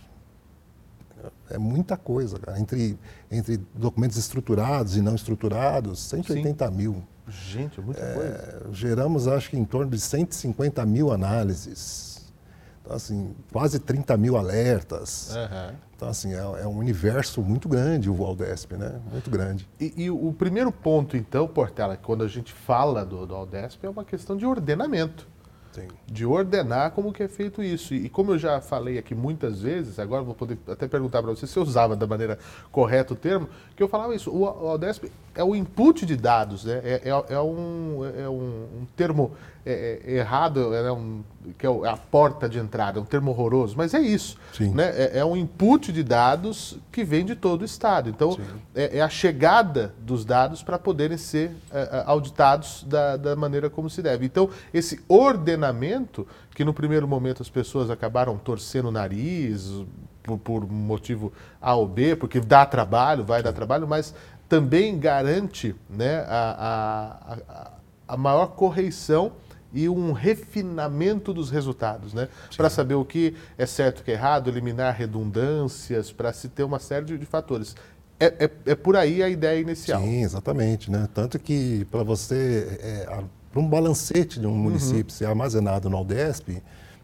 É 1.50 1.58
muita 1.58 1.98
coisa, 1.98 2.38
cara. 2.38 2.58
Entre, 2.58 2.98
entre 3.30 3.60
documentos 3.74 4.16
estruturados 4.16 4.96
e 4.96 5.02
não 5.02 5.14
estruturados, 5.14 6.00
180 6.04 6.66
Sim. 6.66 6.74
mil. 6.74 7.02
Gente, 7.28 7.78
é 7.78 7.82
muita 7.82 8.00
é, 8.00 8.14
coisa. 8.14 8.66
Geramos, 8.72 9.28
acho 9.28 9.50
que, 9.50 9.58
em 9.58 9.66
torno 9.66 9.90
de 9.90 10.00
150 10.00 10.86
mil 10.86 11.12
análises. 11.12 12.13
Então, 12.84 12.96
assim, 12.96 13.34
quase 13.50 13.78
30 13.78 14.14
mil 14.18 14.36
alertas. 14.36 15.34
Uhum. 15.34 15.74
Então, 15.96 16.08
assim, 16.08 16.34
é, 16.34 16.38
é, 16.38 16.66
um 16.66 16.76
universo 16.76 17.40
muito 17.40 17.66
grande 17.66 18.10
o 18.10 18.24
Aldesp, 18.24 18.72
né? 18.72 19.00
Muito 19.10 19.30
grande. 19.30 19.66
E, 19.80 20.04
e, 20.04 20.10
o 20.10 20.32
primeiro 20.34 20.70
ponto, 20.70 21.16
então, 21.16 21.48
Portela, 21.48 21.96
quando 21.96 22.22
a 22.22 22.28
gente 22.28 22.52
fala 22.52 23.04
do, 23.04 23.26
do 23.26 23.34
Aldesp, 23.34 23.82
é 23.86 23.88
uma 23.88 24.04
questão 24.04 24.36
de 24.36 24.44
ordenamento. 24.44 25.26
Sim. 25.74 25.88
De 26.06 26.24
ordenar 26.24 26.92
como 26.92 27.12
que 27.12 27.22
é 27.22 27.28
feito 27.28 27.60
isso. 27.62 27.94
E, 27.94 28.06
e, 28.06 28.08
como 28.08 28.32
eu 28.32 28.38
já 28.38 28.60
falei 28.60 28.96
aqui 28.96 29.14
muitas 29.14 29.60
vezes, 29.60 29.98
agora 29.98 30.22
vou 30.22 30.34
poder 30.34 30.56
até 30.68 30.86
perguntar 30.86 31.20
para 31.20 31.32
você 31.32 31.48
se 31.48 31.56
eu 31.56 31.62
usava 31.64 31.96
da 31.96 32.06
maneira 32.06 32.38
correta 32.70 33.12
o 33.12 33.16
termo, 33.16 33.48
que 33.74 33.82
eu 33.82 33.88
falava 33.88 34.14
isso, 34.14 34.30
o, 34.30 34.42
o 34.42 34.68
Aldesp 34.68 35.10
é 35.34 35.42
o 35.42 35.56
input 35.56 36.06
de 36.06 36.16
dados, 36.16 36.64
né? 36.64 36.80
é, 36.84 37.02
é, 37.04 37.34
é 37.34 37.40
um, 37.40 38.00
é 38.16 38.28
um, 38.28 38.82
um 38.82 38.86
termo 38.96 39.32
é, 39.66 40.00
é, 40.04 40.16
errado, 40.16 40.74
é 40.74 40.92
um, 40.92 41.24
que 41.58 41.66
é 41.66 41.70
a 41.88 41.96
porta 41.96 42.46
de 42.46 42.58
entrada, 42.58 42.98
é 42.98 43.02
um 43.02 43.04
termo 43.04 43.30
horroroso, 43.30 43.74
mas 43.76 43.94
é 43.94 44.00
isso. 44.00 44.36
Né? 44.60 44.90
É, 44.90 45.18
é, 45.20 45.24
um 45.24 45.34
input 45.34 45.90
de 45.90 46.02
dados 46.02 46.76
que 46.92 47.02
vem 47.02 47.24
de 47.24 47.34
todo 47.34 47.62
o 47.62 47.64
Estado. 47.64 48.10
Então, 48.10 48.38
é, 48.74 48.98
é, 48.98 49.00
a 49.00 49.08
chegada 49.08 49.94
dos 49.98 50.22
dados 50.22 50.62
para 50.62 50.78
poderem 50.78 51.16
ser 51.16 51.52
é, 51.72 51.80
é, 51.80 52.02
auditados 52.06 52.84
da, 52.86 53.16
da 53.16 53.34
maneira 53.34 53.70
como 53.70 53.88
se 53.88 54.02
deve. 54.02 54.26
Então, 54.26 54.50
esse 54.72 55.00
ordenamento, 55.08 55.63
que 56.54 56.64
no 56.64 56.74
primeiro 56.74 57.06
momento 57.06 57.42
as 57.42 57.48
pessoas 57.48 57.90
acabaram 57.90 58.36
torcendo 58.36 58.88
o 58.88 58.92
nariz, 58.92 59.84
por, 60.22 60.38
por 60.38 60.70
motivo 60.70 61.32
A 61.60 61.74
ou 61.74 61.86
B, 61.86 62.16
porque 62.16 62.40
dá 62.40 62.66
trabalho, 62.66 63.24
vai 63.24 63.40
Sim. 63.40 63.44
dar 63.44 63.52
trabalho, 63.52 63.86
mas 63.86 64.14
também 64.48 64.98
garante 64.98 65.74
né, 65.88 66.24
a, 66.28 67.38
a, 67.48 67.70
a, 68.08 68.16
maior 68.16 68.48
correição 68.48 69.32
e 69.72 69.88
um 69.88 70.12
refinamento 70.12 71.34
dos 71.34 71.50
resultados, 71.50 72.14
né? 72.14 72.28
Para 72.56 72.70
saber 72.70 72.94
o 72.94 73.04
que 73.04 73.34
é 73.58 73.66
certo 73.66 73.98
e 73.98 74.02
o 74.02 74.04
que 74.04 74.10
é 74.12 74.14
errado, 74.14 74.48
eliminar 74.48 74.94
redundâncias, 74.94 76.12
para 76.12 76.32
se 76.32 76.48
ter 76.48 76.62
uma 76.62 76.78
série 76.78 77.06
de, 77.06 77.18
de 77.18 77.26
fatores. 77.26 77.74
É, 78.20 78.26
é, 78.44 78.50
é, 78.66 78.74
por 78.76 78.96
aí 78.96 79.22
a 79.22 79.28
ideia 79.28 79.60
inicial. 79.60 80.00
Sim, 80.00 80.22
exatamente. 80.22 80.90
Né? 80.90 81.08
Tanto 81.12 81.38
que 81.38 81.84
para 81.90 82.04
você, 82.04 82.78
é, 82.80 83.24
para 83.54 83.62
um 83.62 83.68
balancete 83.68 84.40
de 84.40 84.48
um 84.48 84.50
uhum. 84.50 84.56
município 84.56 85.14
ser 85.14 85.26
armazenado 85.26 85.88
no 85.88 85.96
Aldesp, 85.96 86.60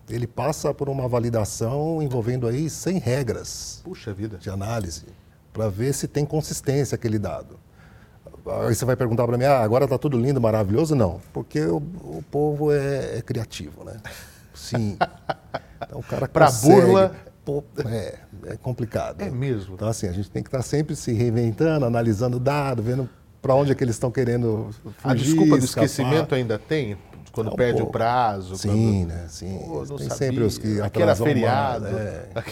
ele 0.08 0.26
passa 0.26 0.74
por 0.74 0.88
uma 0.88 1.06
validação 1.06 2.02
envolvendo 2.02 2.48
aí 2.48 2.68
100 2.68 2.98
regras 2.98 3.80
Puxa 3.84 4.12
vida. 4.12 4.36
de 4.36 4.50
análise 4.50 5.06
para 5.52 5.68
ver 5.68 5.94
se 5.94 6.08
tem 6.08 6.26
consistência 6.26 6.96
aquele 6.96 7.20
dado. 7.20 7.56
Aí 8.66 8.74
você 8.74 8.84
vai 8.84 8.96
perguntar 8.96 9.28
para 9.28 9.38
mim, 9.38 9.44
ah, 9.44 9.60
agora 9.60 9.84
está 9.84 9.96
tudo 9.96 10.18
lindo, 10.18 10.40
maravilhoso? 10.40 10.96
Não, 10.96 11.20
porque 11.32 11.60
o, 11.60 11.76
o 11.76 12.24
povo 12.28 12.72
é, 12.72 13.18
é, 13.18 13.22
criativo, 13.22 13.84
né? 13.84 13.98
Sim. 14.52 14.98
Então 15.86 16.00
o 16.00 16.02
cara 16.02 16.26
Para 16.26 16.50
burla... 16.50 17.14
Pô, 17.44 17.64
é, 17.86 18.18
é 18.46 18.56
complicado. 18.56 19.22
É 19.22 19.30
mesmo. 19.30 19.74
Então 19.74 19.88
assim, 19.88 20.08
a 20.08 20.12
gente 20.12 20.30
tem 20.30 20.42
que 20.42 20.48
estar 20.48 20.58
tá 20.58 20.64
sempre 20.64 20.96
se 20.96 21.12
reinventando, 21.12 21.86
analisando 21.86 22.40
dados, 22.40 22.84
vendo 22.84 23.08
para 23.40 23.54
onde 23.54 23.72
é 23.72 23.74
que 23.74 23.82
eles 23.82 23.96
estão 23.96 24.10
querendo 24.10 24.68
fugir, 24.82 24.96
A 25.02 25.14
desculpa 25.14 25.58
do 25.58 25.64
escapar. 25.64 25.84
esquecimento 25.86 26.34
ainda 26.34 26.58
tem? 26.58 26.96
Quando 27.32 27.52
um 27.52 27.56
perde 27.56 27.78
pouco. 27.78 27.90
o 27.90 27.92
prazo? 27.92 28.56
Sim, 28.56 29.06
quando... 29.06 29.08
né? 29.08 29.26
Sim. 29.28 29.58
Pô, 29.66 29.86
tem 29.86 29.98
sabia. 29.98 30.14
sempre 30.14 30.42
os 30.42 30.58
que 30.58 30.80
Aqui 30.80 31.00
era 31.00 31.14
feriado. 31.14 31.86
Uma, 31.86 31.98
é, 32.00 32.28
é 32.34 32.42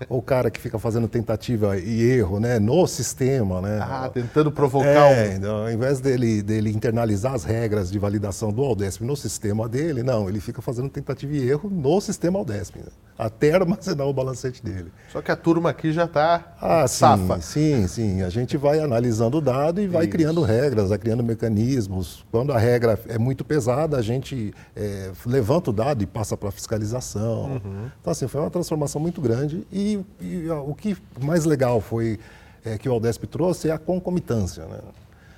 o 0.08 0.22
cara 0.22 0.50
que 0.50 0.60
fica 0.60 0.78
fazendo 0.78 1.08
tentativa 1.08 1.76
e 1.78 2.02
erro 2.02 2.40
né, 2.40 2.58
no 2.58 2.86
sistema. 2.86 3.60
Né? 3.60 3.78
Ah, 3.80 4.10
tentando 4.12 4.50
provocar 4.50 4.88
é, 4.88 5.30
um... 5.30 5.36
então, 5.36 5.56
ao 5.62 5.70
invés 5.70 6.00
dele, 6.00 6.42
dele 6.42 6.70
internalizar 6.70 7.34
as 7.34 7.44
regras 7.44 7.90
de 7.90 7.98
validação 7.98 8.52
do 8.52 8.62
Aldesp 8.62 9.02
no 9.02 9.16
sistema 9.16 9.68
dele, 9.68 10.02
não, 10.02 10.28
ele 10.28 10.40
fica 10.40 10.62
fazendo 10.62 10.88
tentativa 10.88 11.32
e 11.34 11.48
erro 11.48 11.68
no 11.70 12.00
sistema 12.00 12.38
Aldesp, 12.38 12.76
né? 12.76 12.84
até 13.20 13.52
armazenar 13.52 14.06
o 14.06 14.14
balancete 14.14 14.64
dele. 14.64 14.90
Só 15.12 15.20
que 15.20 15.30
a 15.30 15.36
turma 15.36 15.68
aqui 15.68 15.92
já 15.92 16.04
está 16.04 16.54
ah, 16.58 16.88
safa. 16.88 17.38
Sim, 17.42 17.86
sim, 17.86 17.88
sim. 17.88 18.22
A 18.22 18.30
gente 18.30 18.56
vai 18.56 18.80
analisando 18.80 19.36
o 19.36 19.40
dado 19.42 19.80
e 19.80 19.86
vai 19.86 20.04
Isso. 20.04 20.12
criando 20.12 20.40
regras, 20.40 20.88
vai 20.88 20.96
criando 20.96 21.22
mecanismos. 21.22 22.24
Quando 22.30 22.50
a 22.50 22.58
regra 22.58 22.98
é 23.08 23.18
muito 23.18 23.44
pesada, 23.44 23.98
a 23.98 24.02
gente 24.02 24.54
é, 24.74 25.10
levanta 25.26 25.68
o 25.68 25.72
dado 25.72 26.02
e 26.02 26.06
passa 26.06 26.34
para 26.34 26.50
fiscalização. 26.50 27.60
Uhum. 27.62 27.90
Então, 28.00 28.10
assim, 28.10 28.26
foi 28.26 28.40
uma 28.40 28.50
transformação 28.50 28.98
muito 28.98 29.20
grande 29.20 29.66
e 29.70 29.89
e, 30.20 30.48
o 30.50 30.74
que 30.74 30.96
mais 31.20 31.44
legal 31.44 31.80
foi 31.80 32.18
é, 32.64 32.76
que 32.78 32.88
o 32.88 32.92
Aldesp 32.92 33.26
trouxe 33.26 33.68
é 33.68 33.72
a 33.72 33.78
concomitância. 33.78 34.64
Né? 34.66 34.78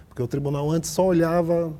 Porque 0.08 0.22
o 0.22 0.28
tribunal 0.28 0.70
antes 0.70 0.90
só 0.90 1.06
olhava 1.06 1.72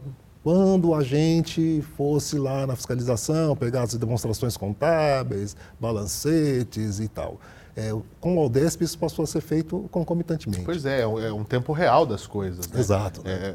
quando 0.42 0.88
o 0.88 0.94
agente 0.94 1.82
fosse 1.96 2.36
lá 2.36 2.66
na 2.66 2.74
fiscalização, 2.74 3.56
pegar 3.56 3.82
as 3.82 3.94
demonstrações 3.94 4.56
contábeis, 4.56 5.56
balancetes 5.78 6.98
e 6.98 7.08
tal. 7.08 7.38
É, 7.74 7.90
com 8.20 8.36
o 8.36 8.40
Aldesp 8.40 8.82
isso 8.82 8.98
passou 8.98 9.22
a 9.22 9.26
ser 9.26 9.40
feito 9.40 9.88
concomitantemente. 9.90 10.64
Pois 10.64 10.84
é, 10.84 11.02
é 11.02 11.06
um 11.06 11.40
é 11.40 11.44
tempo 11.44 11.72
real 11.72 12.04
das 12.04 12.26
coisas. 12.26 12.68
Né? 12.68 12.78
Exato. 12.78 13.22
Né? 13.22 13.32
É, 13.32 13.54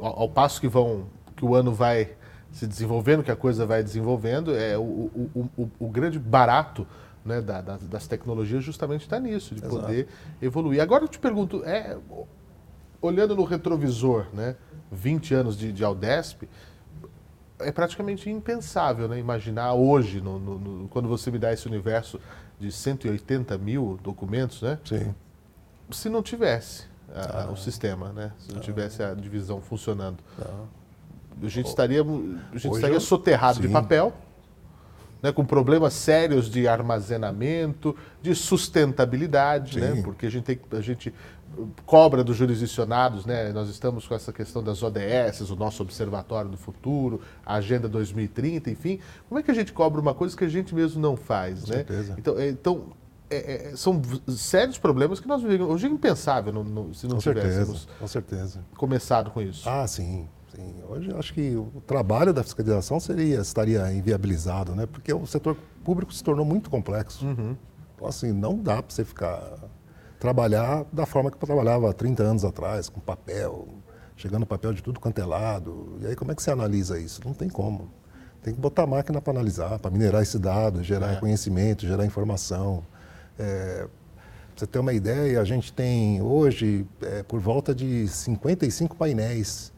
ao, 0.00 0.22
ao, 0.22 0.28
passo 0.28 0.60
que, 0.60 0.66
vão, 0.66 1.04
que 1.36 1.44
o 1.44 1.54
ano 1.54 1.72
vai 1.72 2.10
se 2.50 2.66
desenvolvendo, 2.66 3.22
que 3.22 3.30
a 3.30 3.36
coisa 3.36 3.64
vai 3.64 3.82
desenvolvendo, 3.82 4.56
é 4.56 4.76
o, 4.76 4.82
o, 4.82 5.50
o, 5.56 5.70
o 5.78 5.88
grande 5.88 6.18
barato 6.18 6.86
né, 7.24 7.40
da, 7.40 7.60
das, 7.60 7.86
das, 7.86 8.06
tecnologias 8.06 8.64
justamente 8.64 9.02
está 9.02 9.18
nisso, 9.18 9.54
de 9.54 9.60
Exato. 9.60 9.82
poder 9.82 10.08
evoluir. 10.40 10.80
Agora 10.80 11.04
eu 11.04 11.08
te 11.08 11.18
pergunto, 11.18 11.62
é, 11.64 11.96
olhando 13.00 13.36
no 13.36 13.44
retrovisor, 13.44 14.26
né, 14.32 14.56
20 14.90 15.34
anos 15.34 15.56
de, 15.56 15.72
de 15.72 15.84
Aldesp, 15.84 16.48
é 17.60 17.72
praticamente 17.72 18.30
impensável 18.30 19.08
né, 19.08 19.18
imaginar 19.18 19.74
hoje, 19.74 20.20
no, 20.20 20.38
no, 20.38 20.58
no, 20.58 20.88
quando 20.88 21.08
você 21.08 21.30
me 21.30 21.38
dá 21.38 21.52
esse 21.52 21.66
universo 21.66 22.20
de 22.58 22.70
180 22.70 23.56
mil 23.58 23.98
documentos, 24.02 24.62
né, 24.62 24.78
Sim. 24.84 25.14
se 25.90 26.08
não 26.08 26.22
tivesse 26.22 26.86
a, 27.14 27.44
ah. 27.44 27.50
o 27.50 27.56
sistema, 27.56 28.12
né, 28.12 28.32
se 28.38 28.52
não 28.52 28.58
ah. 28.58 28.62
tivesse 28.62 29.02
a 29.02 29.14
divisão 29.14 29.60
funcionando. 29.60 30.18
Ah. 30.40 30.64
A 31.40 31.48
gente 31.48 31.66
estaria, 31.66 32.02
a 32.02 32.58
gente 32.58 32.74
estaria 32.74 32.98
soterrado 32.98 33.60
de 33.60 33.68
papel 33.68 34.12
né, 35.22 35.32
com 35.32 35.44
problemas 35.44 35.92
sérios 35.94 36.50
de 36.50 36.68
armazenamento, 36.68 37.96
de 38.22 38.34
sustentabilidade, 38.34 39.80
né, 39.80 40.00
porque 40.02 40.26
a 40.26 40.30
gente, 40.30 40.44
tem, 40.44 40.60
a 40.72 40.80
gente 40.80 41.12
cobra 41.84 42.22
dos 42.22 42.36
jurisdicionados, 42.36 43.26
né, 43.26 43.52
nós 43.52 43.68
estamos 43.68 44.06
com 44.06 44.14
essa 44.14 44.32
questão 44.32 44.62
das 44.62 44.82
ODS, 44.82 45.50
o 45.50 45.56
nosso 45.56 45.82
Observatório 45.82 46.50
do 46.50 46.56
Futuro, 46.56 47.20
a 47.44 47.54
Agenda 47.54 47.88
2030, 47.88 48.70
enfim. 48.70 49.00
Como 49.28 49.38
é 49.38 49.42
que 49.42 49.50
a 49.50 49.54
gente 49.54 49.72
cobra 49.72 50.00
uma 50.00 50.14
coisa 50.14 50.36
que 50.36 50.44
a 50.44 50.48
gente 50.48 50.74
mesmo 50.74 51.00
não 51.00 51.16
faz? 51.16 51.62
Com 51.64 51.70
né? 51.70 51.76
certeza. 51.76 52.14
Então, 52.18 52.38
é, 52.38 52.48
então 52.48 52.84
é, 53.30 53.70
é, 53.70 53.76
são 53.76 54.00
sérios 54.28 54.78
problemas 54.78 55.20
que 55.20 55.28
nós 55.28 55.42
vivemos. 55.42 55.68
Hoje 55.68 55.86
é 55.86 55.90
impensável 55.90 56.52
no, 56.52 56.64
no, 56.64 56.94
se 56.94 57.06
não 57.06 57.16
com 57.16 57.22
tivéssemos 57.22 57.80
certeza, 57.80 57.98
com 57.98 58.06
certeza. 58.06 58.64
começado 58.76 59.30
com 59.30 59.42
isso. 59.42 59.68
Ah, 59.68 59.86
sim. 59.86 60.28
Sim, 60.58 60.74
hoje 60.88 61.14
acho 61.16 61.32
que 61.32 61.54
o 61.54 61.80
trabalho 61.86 62.32
da 62.32 62.42
fiscalização 62.42 62.98
seria, 62.98 63.40
estaria 63.40 63.92
inviabilizado, 63.92 64.74
né? 64.74 64.86
porque 64.86 65.14
o 65.14 65.24
setor 65.24 65.56
público 65.84 66.12
se 66.12 66.22
tornou 66.24 66.44
muito 66.44 66.68
complexo. 66.68 67.24
Uhum. 67.24 67.56
Então, 67.94 68.08
assim, 68.08 68.32
não 68.32 68.58
dá 68.60 68.82
para 68.82 68.92
você 68.92 69.04
ficar 69.04 69.56
trabalhar 70.18 70.84
da 70.92 71.06
forma 71.06 71.30
que 71.30 71.36
eu 71.36 71.46
trabalhava 71.46 71.88
há 71.88 71.92
30 71.92 72.22
anos 72.24 72.44
atrás, 72.44 72.88
com 72.88 72.98
papel, 72.98 73.68
chegando 74.16 74.44
papel 74.44 74.72
de 74.72 74.82
tudo 74.82 74.98
quanto 74.98 75.20
é 75.20 75.24
lado. 75.24 75.96
E 76.00 76.08
aí 76.08 76.16
como 76.16 76.32
é 76.32 76.34
que 76.34 76.42
você 76.42 76.50
analisa 76.50 76.98
isso? 76.98 77.20
Não 77.24 77.32
tem 77.32 77.48
como. 77.48 77.88
Tem 78.42 78.52
que 78.52 78.60
botar 78.60 78.82
a 78.82 78.86
máquina 78.86 79.20
para 79.20 79.32
analisar, 79.32 79.78
para 79.78 79.92
minerar 79.92 80.22
esse 80.22 80.40
dado, 80.40 80.82
gerar 80.82 81.12
é. 81.12 81.16
conhecimento, 81.20 81.86
gerar 81.86 82.04
informação. 82.04 82.84
É, 83.38 83.86
você 84.56 84.66
ter 84.66 84.80
uma 84.80 84.92
ideia, 84.92 85.40
a 85.40 85.44
gente 85.44 85.72
tem 85.72 86.20
hoje 86.20 86.84
é, 87.00 87.22
por 87.22 87.38
volta 87.38 87.72
de 87.72 88.08
55 88.08 88.96
painéis 88.96 89.72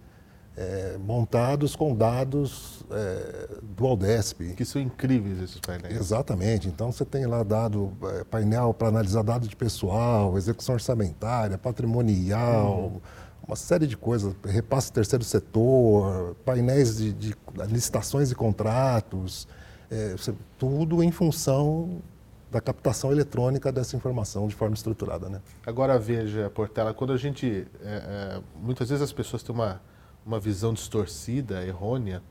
é, 0.57 0.99
montados 0.99 1.75
com 1.77 1.95
dados 1.95 2.85
é, 2.91 3.49
do 3.63 3.87
Aldesp. 3.87 4.55
Que 4.55 4.65
são 4.65 4.81
incríveis 4.81 5.41
esses 5.41 5.61
painéis. 5.61 5.97
Exatamente. 5.97 6.69
Então 6.69 6.93
você 6.93 7.05
tem 7.05 7.27
lá 7.27 7.43
dado 7.43 7.93
é, 8.03 8.25
painel 8.25 8.75
para 8.75 8.89
analisar 8.89 9.23
dados 9.23 9.49
de 9.49 9.57
pessoal, 9.57 10.37
execução 10.37 10.75
orçamentária, 10.75 11.57
patrimonial, 11.57 12.93
uhum. 12.95 13.01
uma 13.47 13.57
série 13.57 13.87
de 13.87 13.97
coisas, 13.97 14.35
repasse 14.45 14.93
terceiro 14.93 15.25
setor, 15.25 16.35
painéis 16.45 16.97
de, 16.97 17.13
de 17.13 17.37
licitações 17.69 18.31
e 18.31 18.35
contratos, 18.35 19.49
é, 19.91 20.15
tudo 20.59 21.03
em 21.03 21.11
função 21.11 22.03
da 22.51 22.61
captação 22.61 23.13
eletrônica 23.13 23.71
dessa 23.71 23.97
informação 23.97 24.49
de 24.49 24.55
forma 24.55 24.75
estruturada. 24.75 25.29
Né? 25.29 25.41
Agora 25.65 25.99
veja, 25.99 26.51
Portela, 26.51 26.93
quando 26.93 27.13
a 27.13 27.17
gente. 27.17 27.67
É, 27.83 27.87
é, 27.87 28.41
muitas 28.61 28.89
vezes 28.89 29.03
as 29.03 29.13
pessoas 29.13 29.43
têm 29.43 29.55
uma, 29.55 29.81
uma 30.25 30.39
visão 30.39 30.73
distorcida, 30.73 31.65
errônea, 31.65 32.23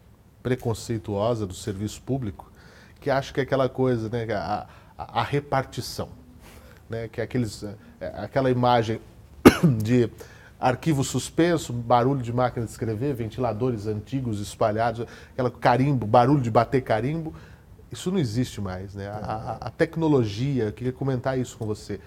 preconceituosa 0.41 1.45
do 1.45 1.53
serviço 1.53 2.01
público, 2.01 2.51
que 2.99 3.09
acha 3.09 3.33
que 3.33 3.39
é 3.39 3.43
aquela 3.43 3.69
coisa, 3.69 4.09
né, 4.09 4.31
a, 4.33 4.67
a, 4.97 5.21
a 5.21 5.23
repartição, 5.23 6.09
né, 6.89 7.07
que 7.07 7.21
é 7.21 7.23
aqueles, 7.23 7.63
é, 7.63 7.75
aquela 8.15 8.49
imagem 8.49 8.99
de 9.81 10.09
arquivo 10.59 11.03
suspenso, 11.03 11.71
barulho 11.71 12.21
de 12.21 12.33
máquina 12.33 12.65
de 12.65 12.71
escrever, 12.71 13.13
ventiladores 13.13 13.87
antigos 13.87 14.41
espalhados, 14.41 15.05
aquela 15.31 15.49
carimbo, 15.49 16.05
barulho 16.05 16.41
de 16.41 16.51
bater 16.51 16.81
carimbo. 16.81 17.33
Isso 17.91 18.11
não 18.11 18.19
existe 18.19 18.59
mais, 18.61 18.93
né? 18.93 19.07
A, 19.07 19.15
a, 19.15 19.67
a 19.67 19.69
tecnologia, 19.71 20.71
queria 20.71 20.93
comentar 20.93 21.39
isso 21.39 21.57
com 21.57 21.65
você. 21.65 21.99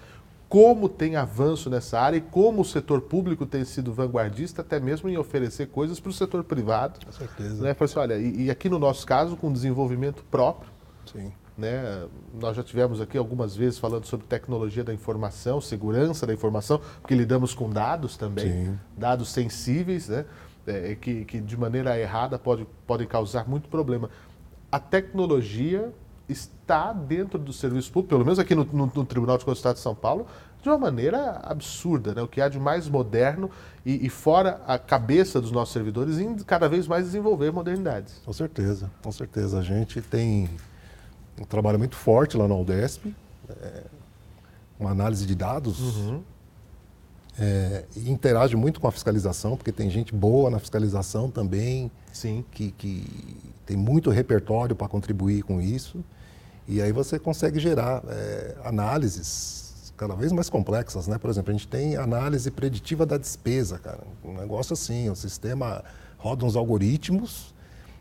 Como 0.53 0.87
tem 0.87 1.15
avanço 1.15 1.67
nessa 1.67 1.99
área 1.99 2.17
e 2.17 2.21
como 2.21 2.61
o 2.61 2.65
setor 2.65 3.01
público 3.01 3.43
tem 3.43 3.65
sido 3.65 3.91
vanguardista, 3.91 4.61
até 4.61 4.79
mesmo 4.79 5.09
em 5.09 5.17
oferecer 5.17 5.65
coisas 5.65 5.99
para 5.99 6.11
o 6.11 6.13
setor 6.13 6.43
privado. 6.43 7.03
Com 7.03 7.11
certeza. 7.11 7.63
Né? 7.63 7.75
Assim, 7.79 7.97
olha, 7.97 8.19
e, 8.19 8.43
e 8.43 8.51
aqui 8.51 8.69
no 8.69 8.77
nosso 8.77 9.03
caso, 9.03 9.35
com 9.35 9.51
desenvolvimento 9.51 10.23
próprio, 10.29 10.69
Sim. 11.11 11.33
Né? 11.57 12.05
Nós 12.39 12.55
já 12.55 12.61
tivemos 12.61 13.01
aqui 13.01 13.17
algumas 13.17 13.55
vezes 13.55 13.79
falando 13.79 14.05
sobre 14.05 14.27
tecnologia 14.27 14.83
da 14.83 14.93
informação, 14.93 15.59
segurança 15.59 16.27
da 16.27 16.33
informação, 16.35 16.79
porque 17.01 17.15
lidamos 17.15 17.55
com 17.55 17.67
dados 17.67 18.15
também, 18.15 18.65
Sim. 18.65 18.79
dados 18.95 19.29
sensíveis, 19.29 20.07
né? 20.07 20.23
É, 20.67 20.95
que, 20.95 21.25
que 21.25 21.41
de 21.41 21.57
maneira 21.57 21.99
errada 21.99 22.37
pode, 22.37 22.67
podem 22.85 23.07
causar 23.07 23.49
muito 23.49 23.69
problema. 23.69 24.07
A 24.71 24.79
tecnologia 24.79 25.91
está 26.27 26.93
dentro 26.93 27.37
do 27.37 27.51
serviço 27.51 27.91
público, 27.91 28.09
pelo 28.09 28.23
menos 28.23 28.39
aqui 28.39 28.55
no, 28.55 28.63
no, 28.65 28.91
no 28.93 29.05
Tribunal 29.05 29.37
de 29.37 29.45
Contas 29.45 29.57
do 29.57 29.61
Estado 29.61 29.75
de 29.75 29.81
São 29.81 29.95
Paulo, 29.95 30.25
de 30.61 30.69
uma 30.69 30.77
maneira 30.77 31.41
absurda, 31.43 32.13
né? 32.13 32.21
o 32.21 32.27
que 32.27 32.39
há 32.39 32.47
de 32.47 32.57
mais 32.57 32.87
moderno 32.87 33.51
e, 33.85 34.05
e, 34.05 34.09
fora 34.09 34.61
a 34.65 34.79
cabeça 34.79 35.41
dos 35.41 35.51
nossos 35.51 35.73
servidores 35.73 36.17
em 36.19 36.37
cada 36.37 36.69
vez 36.69 36.87
mais 36.87 37.05
desenvolver 37.05 37.51
modernidades. 37.51 38.21
Com 38.25 38.31
certeza, 38.31 38.89
com 39.01 39.11
certeza. 39.11 39.59
A 39.59 39.61
gente 39.61 40.01
tem 40.01 40.49
um 41.39 41.43
trabalho 41.43 41.77
muito 41.77 41.97
forte 41.97 42.37
lá 42.37 42.47
na 42.47 42.55
UDESP, 42.55 43.13
é, 43.49 43.83
uma 44.79 44.91
análise 44.91 45.25
de 45.25 45.35
dados, 45.35 45.97
uhum. 45.97 46.23
É, 47.39 47.85
interage 47.95 48.55
muito 48.55 48.79
com 48.79 48.87
a 48.87 48.91
fiscalização, 48.91 49.57
porque 49.57 49.71
tem 49.71 49.89
gente 49.89 50.13
boa 50.13 50.49
na 50.49 50.59
fiscalização 50.59 51.29
também, 51.29 51.91
Sim. 52.11 52.45
Que, 52.51 52.71
que 52.71 53.05
tem 53.65 53.75
muito 53.75 54.09
repertório 54.09 54.75
para 54.75 54.87
contribuir 54.87 55.43
com 55.43 55.59
isso, 55.61 56.03
e 56.67 56.81
aí 56.81 56.91
você 56.91 57.17
consegue 57.17 57.59
gerar 57.59 58.03
é, 58.07 58.55
análises 58.63 59.93
cada 59.97 60.15
vez 60.15 60.31
mais 60.31 60.49
complexas, 60.49 61.07
né? 61.07 61.17
Por 61.17 61.29
exemplo, 61.29 61.51
a 61.51 61.53
gente 61.53 61.67
tem 61.67 61.95
análise 61.95 62.49
preditiva 62.49 63.05
da 63.05 63.17
despesa, 63.17 63.77
cara, 63.77 63.99
um 64.23 64.33
negócio 64.33 64.73
assim, 64.73 65.09
o 65.09 65.15
sistema 65.15 65.83
roda 66.17 66.45
uns 66.45 66.55
algoritmos 66.55 67.53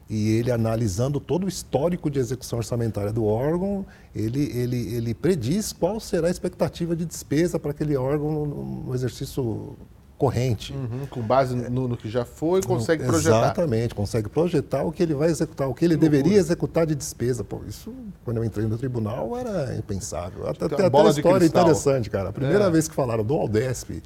e 0.08 0.36
ele 0.36 0.50
analisando 0.50 1.18
todo 1.18 1.44
o 1.44 1.48
histórico 1.48 2.10
de 2.10 2.18
execução 2.18 2.58
orçamentária 2.58 3.12
do 3.12 3.24
órgão, 3.24 3.86
ele, 4.14 4.50
ele, 4.54 4.94
ele 4.94 5.14
prediz 5.14 5.72
qual 5.72 5.98
será 6.00 6.28
a 6.28 6.30
expectativa 6.30 6.94
de 6.94 7.04
despesa 7.04 7.58
para 7.58 7.70
aquele 7.70 7.96
órgão 7.96 8.46
no, 8.46 8.94
exercício 8.94 9.76
corrente. 10.18 10.72
Uhum, 10.72 11.06
com 11.06 11.20
base 11.20 11.54
no, 11.56 11.88
no, 11.88 11.96
que 11.96 12.08
já 12.08 12.24
foi, 12.24 12.62
consegue 12.62 13.04
projetar. 13.04 13.38
Exatamente, 13.38 13.94
consegue 13.94 14.28
projetar 14.28 14.84
o 14.84 14.92
que 14.92 15.02
ele 15.02 15.14
vai 15.14 15.28
executar, 15.28 15.68
o 15.68 15.74
que 15.74 15.84
ele 15.84 15.94
que 15.94 16.00
deveria 16.00 16.38
executar 16.38 16.86
de 16.86 16.94
despesa. 16.94 17.42
Pô, 17.42 17.60
isso, 17.66 17.92
quando 18.24 18.36
eu 18.36 18.44
entrei 18.44 18.66
no 18.66 18.78
tribunal, 18.78 19.36
era 19.36 19.74
impensável. 19.74 20.48
Até, 20.48 20.68
tem 20.68 20.86
até 20.86 20.96
uma 20.96 21.10
história 21.10 21.44
interessante, 21.44 22.08
cara. 22.08 22.28
A 22.28 22.32
primeira 22.32 22.66
é. 22.66 22.70
vez 22.70 22.86
que 22.86 22.94
falaram 22.94 23.24
do 23.24 23.34
Aldesp, 23.34 24.02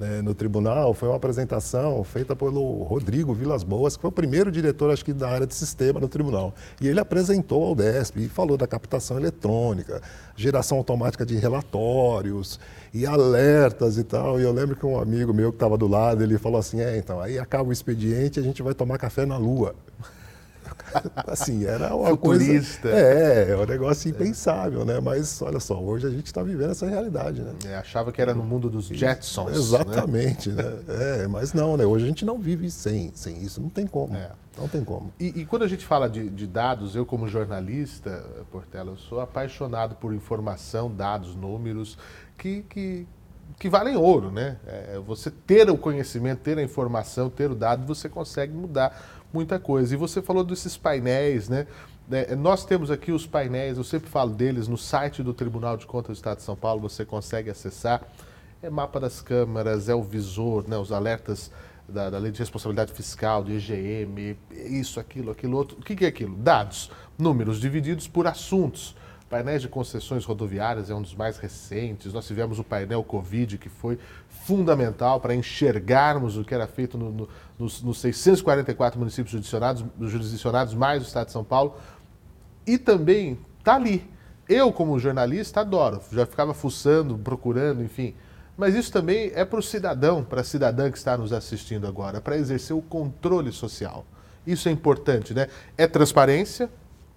né, 0.00 0.22
no 0.22 0.34
tribunal 0.34 0.94
foi 0.94 1.10
uma 1.10 1.16
apresentação 1.16 2.02
feita 2.02 2.34
pelo 2.34 2.82
Rodrigo 2.84 3.34
Vilas 3.34 3.62
Boas, 3.62 3.96
que 3.96 4.00
foi 4.00 4.08
o 4.08 4.12
primeiro 4.12 4.50
diretor, 4.50 4.90
acho 4.90 5.04
que, 5.04 5.12
da 5.12 5.28
área 5.28 5.46
de 5.46 5.54
sistema 5.54 6.00
no 6.00 6.08
tribunal. 6.08 6.54
E 6.80 6.88
ele 6.88 6.98
apresentou 6.98 7.62
ao 7.62 7.74
DESP 7.74 8.24
e 8.24 8.28
falou 8.28 8.56
da 8.56 8.66
captação 8.66 9.18
eletrônica, 9.18 10.00
geração 10.34 10.78
automática 10.78 11.26
de 11.26 11.36
relatórios 11.36 12.58
e 12.94 13.04
alertas 13.04 13.98
e 13.98 14.02
tal. 14.02 14.40
E 14.40 14.42
eu 14.42 14.52
lembro 14.52 14.74
que 14.74 14.86
um 14.86 14.98
amigo 14.98 15.34
meu 15.34 15.52
que 15.52 15.56
estava 15.56 15.76
do 15.76 15.86
lado, 15.86 16.22
ele 16.22 16.38
falou 16.38 16.58
assim, 16.58 16.80
é, 16.80 16.96
então, 16.96 17.20
aí 17.20 17.38
acaba 17.38 17.68
o 17.68 17.72
expediente 17.72 18.38
e 18.38 18.42
a 18.42 18.44
gente 18.44 18.62
vai 18.62 18.72
tomar 18.72 18.96
café 18.96 19.26
na 19.26 19.36
lua. 19.36 19.74
assim, 21.26 21.64
era 21.64 21.94
uma 21.94 22.10
Futurista. 22.10 22.88
coisa... 22.88 22.96
É, 22.96 23.50
é 23.50 23.56
um 23.56 23.66
negócio 23.66 24.10
impensável, 24.10 24.84
né? 24.84 25.00
Mas, 25.00 25.40
olha 25.42 25.60
só, 25.60 25.80
hoje 25.80 26.06
a 26.06 26.10
gente 26.10 26.26
está 26.26 26.42
vivendo 26.42 26.70
essa 26.70 26.86
realidade, 26.86 27.42
né? 27.42 27.52
É, 27.66 27.76
achava 27.76 28.12
que 28.12 28.20
era 28.20 28.34
no 28.34 28.42
mundo 28.42 28.68
dos 28.68 28.86
Jetsons. 28.86 29.56
Exatamente, 29.56 30.50
né? 30.50 30.62
né? 30.62 31.22
É, 31.22 31.28
mas 31.28 31.52
não, 31.52 31.76
né? 31.76 31.84
Hoje 31.84 32.04
a 32.04 32.08
gente 32.08 32.24
não 32.24 32.38
vive 32.38 32.70
sem, 32.70 33.10
sem 33.14 33.42
isso, 33.42 33.60
não 33.60 33.68
tem 33.68 33.86
como. 33.86 34.16
É. 34.16 34.30
Não 34.58 34.68
tem 34.68 34.84
como. 34.84 35.12
E, 35.18 35.40
e, 35.40 35.46
quando 35.46 35.62
a 35.62 35.68
gente 35.68 35.86
fala 35.86 36.08
de, 36.08 36.28
de, 36.28 36.46
dados, 36.46 36.94
eu 36.94 37.06
como 37.06 37.26
jornalista, 37.26 38.24
Portela, 38.50 38.90
eu 38.90 38.96
sou 38.96 39.20
apaixonado 39.20 39.94
por 39.94 40.12
informação, 40.12 40.94
dados, 40.94 41.34
números, 41.34 41.96
que, 42.36 42.62
que, 42.68 43.06
que 43.58 43.68
valem 43.68 43.96
ouro, 43.96 44.30
né? 44.30 44.58
É, 44.66 44.98
você 44.98 45.30
ter 45.30 45.70
o 45.70 45.78
conhecimento, 45.78 46.40
ter 46.40 46.58
a 46.58 46.62
informação, 46.62 47.30
ter 47.30 47.50
o 47.50 47.54
dado, 47.54 47.86
você 47.86 48.08
consegue 48.08 48.52
mudar 48.52 49.19
muita 49.32 49.58
coisa. 49.58 49.94
E 49.94 49.96
você 49.96 50.20
falou 50.20 50.44
desses 50.44 50.76
painéis, 50.76 51.48
né? 51.48 51.66
É, 52.10 52.34
nós 52.34 52.64
temos 52.64 52.90
aqui 52.90 53.12
os 53.12 53.24
painéis, 53.26 53.78
eu 53.78 53.84
sempre 53.84 54.10
falo 54.10 54.32
deles, 54.32 54.66
no 54.66 54.76
site 54.76 55.22
do 55.22 55.32
Tribunal 55.32 55.76
de 55.76 55.86
Contas 55.86 56.16
do 56.16 56.18
Estado 56.18 56.38
de 56.38 56.42
São 56.42 56.56
Paulo, 56.56 56.80
você 56.80 57.04
consegue 57.04 57.50
acessar. 57.50 58.02
É 58.62 58.68
mapa 58.68 58.98
das 58.98 59.22
câmaras, 59.22 59.88
é 59.88 59.94
o 59.94 60.02
visor, 60.02 60.68
né, 60.68 60.76
os 60.76 60.90
alertas 60.90 61.50
da, 61.88 62.10
da 62.10 62.18
Lei 62.18 62.32
de 62.32 62.38
Responsabilidade 62.38 62.92
Fiscal, 62.92 63.44
do 63.44 63.52
IGM, 63.52 64.36
isso, 64.50 64.98
aquilo, 64.98 65.30
aquilo 65.30 65.56
outro. 65.56 65.78
O 65.78 65.82
que, 65.82 65.94
que 65.94 66.04
é 66.04 66.08
aquilo? 66.08 66.36
Dados, 66.36 66.90
números 67.18 67.60
divididos 67.60 68.08
por 68.08 68.26
assuntos. 68.26 68.96
Painéis 69.28 69.62
de 69.62 69.68
concessões 69.68 70.24
rodoviárias 70.24 70.90
é 70.90 70.94
um 70.94 71.02
dos 71.02 71.14
mais 71.14 71.38
recentes. 71.38 72.12
Nós 72.12 72.26
tivemos 72.26 72.58
o 72.58 72.64
painel 72.64 73.04
Covid, 73.04 73.58
que 73.58 73.68
foi 73.68 73.96
fundamental 74.44 75.20
para 75.20 75.34
enxergarmos 75.34 76.36
o 76.36 76.44
que 76.44 76.54
era 76.54 76.66
feito 76.66 76.96
no, 76.96 77.10
no, 77.10 77.28
nos, 77.58 77.82
nos 77.82 78.00
644 78.00 78.98
municípios 78.98 79.30
jurisdicionados, 79.30 79.84
jurisdicionados, 80.00 80.74
mais 80.74 81.02
o 81.02 81.06
Estado 81.06 81.26
de 81.26 81.32
São 81.32 81.44
Paulo. 81.44 81.76
E 82.66 82.78
também 82.78 83.38
está 83.58 83.74
ali. 83.74 84.08
Eu, 84.48 84.72
como 84.72 84.98
jornalista, 84.98 85.60
adoro. 85.60 86.00
Já 86.10 86.26
ficava 86.26 86.54
fuçando, 86.54 87.16
procurando, 87.18 87.82
enfim. 87.82 88.14
Mas 88.56 88.74
isso 88.74 88.92
também 88.92 89.30
é 89.34 89.44
para 89.44 89.58
o 89.58 89.62
cidadão, 89.62 90.24
para 90.24 90.40
a 90.40 90.44
cidadã 90.44 90.90
que 90.90 90.98
está 90.98 91.16
nos 91.16 91.32
assistindo 91.32 91.86
agora, 91.86 92.20
para 92.20 92.36
exercer 92.36 92.76
o 92.76 92.82
controle 92.82 93.52
social. 93.52 94.04
Isso 94.46 94.68
é 94.68 94.72
importante, 94.72 95.32
né? 95.32 95.48
É 95.78 95.86
transparência, 95.86 96.68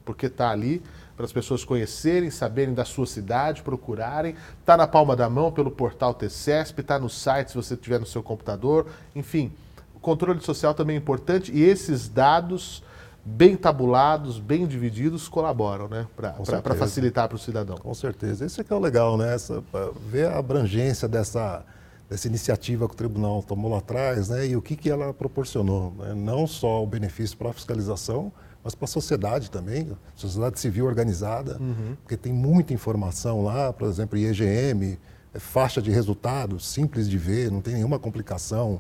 porque 0.06 0.28
está 0.28 0.50
ali 0.50 0.82
para 1.16 1.26
as 1.26 1.32
pessoas 1.32 1.64
conhecerem, 1.64 2.30
saberem 2.30 2.74
da 2.74 2.86
sua 2.86 3.06
cidade, 3.06 3.62
procurarem. 3.62 4.36
Está 4.60 4.76
na 4.76 4.88
palma 4.88 5.16
da 5.16 5.30
mão 5.30 5.52
pelo 5.52 5.70
portal 5.70 6.14
TCESP, 6.14 6.82
está 6.82 6.98
no 6.98 7.10
site 7.10 7.52
se 7.52 7.56
você 7.56 7.76
tiver 7.76 8.00
no 8.00 8.06
seu 8.06 8.24
computador. 8.24 8.88
Enfim, 9.16 9.52
o 9.96 10.00
controle 10.00 10.42
social 10.42 10.74
também 10.74 10.96
é 10.96 11.00
importante 11.00 11.52
e 11.52 11.64
esses 11.64 12.10
dados 12.10 12.84
bem 13.26 13.56
tabulados, 13.56 14.40
bem 14.40 14.68
divididos, 14.68 15.28
colaboram, 15.30 15.88
né? 15.88 16.08
Para 16.16 16.76
facilitar 16.76 17.28
para 17.28 17.36
o 17.36 17.40
cidadão. 17.40 17.78
Com 17.78 17.94
certeza. 17.94 18.46
Isso 18.46 18.60
é 18.60 18.64
que 18.64 18.74
é 18.74 18.76
o 18.76 18.80
legal, 18.80 19.18
né? 19.18 19.34
Essa, 19.34 19.64
ver 20.10 20.28
a 20.28 20.40
abrangência 20.40 21.08
dessa, 21.08 21.64
dessa 22.10 22.28
iniciativa 22.28 22.88
que 22.88 22.94
o 22.94 22.98
tribunal 22.98 23.42
tomou 23.42 23.72
lá 23.72 23.78
atrás, 23.78 24.30
né? 24.30 24.48
E 24.48 24.56
o 24.56 24.62
que, 24.62 24.76
que 24.76 24.90
ela 24.90 25.14
proporcionou. 25.14 25.94
Né? 25.98 26.14
Não 26.14 26.46
só 26.46 26.84
o 26.84 26.88
benefício 26.88 27.38
para 27.38 27.52
a 27.52 27.54
fiscalização, 27.54 28.32
mas 28.64 28.74
para 28.74 28.86
a 28.86 28.88
sociedade 28.88 29.52
também, 29.52 29.92
sociedade 30.16 30.60
civil 30.60 30.86
organizada, 30.86 31.58
uhum. 31.60 31.96
porque 32.02 32.16
tem 32.16 32.32
muita 32.32 32.74
informação 32.74 33.44
lá, 33.44 33.74
por 33.74 33.88
exemplo, 33.88 34.18
IEGM, 34.18 34.98
é 35.34 35.40
faixa 35.40 35.82
de 35.82 35.92
resultados, 35.92 36.68
simples 36.68 37.10
de 37.10 37.18
ver, 37.18 37.52
não 37.52 37.60
tem 37.60 37.74
nenhuma 37.74 38.00
complicação. 38.00 38.80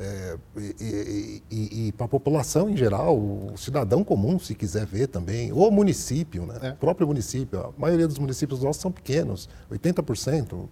É, 0.00 0.38
e, 0.56 0.74
e, 0.80 1.42
e, 1.50 1.88
e 1.88 1.92
para 1.92 2.06
a 2.06 2.08
população 2.08 2.70
em 2.70 2.76
geral, 2.76 3.18
o 3.18 3.54
cidadão 3.56 4.04
comum, 4.04 4.38
se 4.38 4.54
quiser 4.54 4.86
ver 4.86 5.08
também, 5.08 5.52
ou 5.52 5.70
município, 5.72 6.46
né? 6.46 6.58
É. 6.62 6.70
o 6.70 6.76
próprio 6.76 7.06
município. 7.06 7.58
A 7.58 7.72
maioria 7.76 8.06
dos 8.06 8.18
municípios 8.18 8.62
nossos 8.62 8.80
são 8.80 8.92
pequenos, 8.92 9.48
80%, 9.70 10.68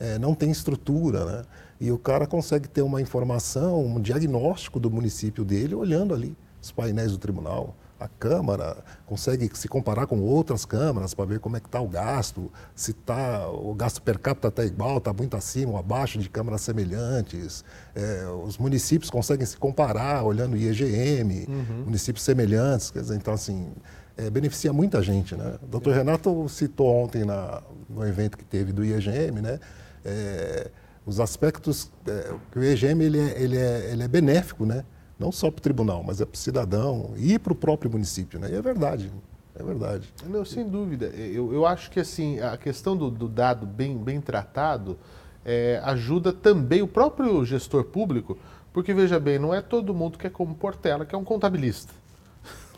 é, 0.00 0.18
não 0.18 0.34
tem 0.34 0.50
estrutura. 0.50 1.26
Né? 1.26 1.42
E 1.78 1.92
o 1.92 1.98
cara 1.98 2.26
consegue 2.26 2.68
ter 2.68 2.80
uma 2.80 3.02
informação, 3.02 3.84
um 3.84 4.00
diagnóstico 4.00 4.80
do 4.80 4.90
município 4.90 5.44
dele 5.44 5.74
olhando 5.74 6.14
ali 6.14 6.34
os 6.60 6.72
painéis 6.72 7.12
do 7.12 7.18
tribunal 7.18 7.76
a 8.00 8.08
Câmara 8.08 8.78
consegue 9.04 9.50
se 9.54 9.68
comparar 9.68 10.06
com 10.06 10.20
outras 10.20 10.64
câmaras 10.64 11.12
para 11.12 11.26
ver 11.26 11.38
como 11.38 11.56
é 11.56 11.60
que 11.60 11.66
está 11.66 11.80
o 11.80 11.86
gasto, 11.86 12.50
se 12.74 12.94
tá, 12.94 13.46
o 13.48 13.74
gasto 13.74 14.00
per 14.00 14.18
capita 14.18 14.48
está 14.48 14.64
igual, 14.64 14.96
está 14.98 15.12
muito 15.12 15.36
acima 15.36 15.72
ou 15.72 15.78
abaixo 15.78 16.18
de 16.18 16.28
câmaras 16.28 16.62
semelhantes. 16.62 17.62
É, 17.94 18.26
os 18.42 18.56
municípios 18.56 19.10
conseguem 19.10 19.44
se 19.44 19.56
comparar 19.56 20.24
olhando 20.24 20.54
o 20.54 20.56
IEGM, 20.56 21.46
uhum. 21.46 21.84
municípios 21.84 22.24
semelhantes. 22.24 22.90
Quer 22.90 23.02
dizer, 23.02 23.16
então, 23.16 23.34
assim, 23.34 23.70
é, 24.16 24.30
beneficia 24.30 24.72
muita 24.72 25.02
gente. 25.02 25.34
Né? 25.36 25.58
O 25.62 25.66
doutor 25.66 25.94
Renato 25.94 26.48
citou 26.48 27.04
ontem 27.04 27.24
na, 27.24 27.62
no 27.88 28.06
evento 28.06 28.38
que 28.38 28.44
teve 28.44 28.72
do 28.72 28.84
IEGM, 28.84 29.40
né? 29.42 29.60
É, 30.02 30.70
os 31.04 31.20
aspectos 31.20 31.90
é, 32.06 32.32
que 32.50 32.58
o 32.58 32.64
IEGM 32.64 33.02
ele 33.02 33.18
é, 33.18 33.42
ele 33.42 33.58
é, 33.58 33.90
ele 33.92 34.02
é 34.02 34.08
benéfico, 34.08 34.64
né? 34.64 34.84
Não 35.20 35.30
só 35.30 35.50
para 35.50 35.58
o 35.58 35.62
tribunal, 35.62 36.02
mas 36.02 36.20
é 36.22 36.24
para 36.24 36.34
o 36.34 36.38
cidadão 36.38 37.12
e 37.18 37.38
para 37.38 37.52
o 37.52 37.56
próprio 37.56 37.90
município. 37.90 38.40
Né? 38.40 38.48
E 38.50 38.54
é 38.54 38.62
verdade. 38.62 39.12
É 39.54 39.62
verdade. 39.62 40.10
Não, 40.26 40.44
sem 40.44 40.66
dúvida. 40.66 41.06
Eu, 41.06 41.52
eu 41.52 41.66
acho 41.66 41.90
que 41.90 42.00
assim 42.00 42.40
a 42.40 42.56
questão 42.56 42.96
do, 42.96 43.10
do 43.10 43.28
dado 43.28 43.66
bem, 43.66 43.98
bem 43.98 44.18
tratado 44.18 44.98
é, 45.44 45.78
ajuda 45.84 46.32
também 46.32 46.80
o 46.80 46.88
próprio 46.88 47.44
gestor 47.44 47.84
público, 47.84 48.38
porque 48.72 48.94
veja 48.94 49.20
bem, 49.20 49.38
não 49.38 49.54
é 49.54 49.60
todo 49.60 49.94
mundo 49.94 50.18
que 50.18 50.26
é 50.26 50.30
como 50.30 50.54
Portela, 50.54 51.04
que 51.04 51.14
é 51.14 51.18
um 51.18 51.24
contabilista. 51.24 51.92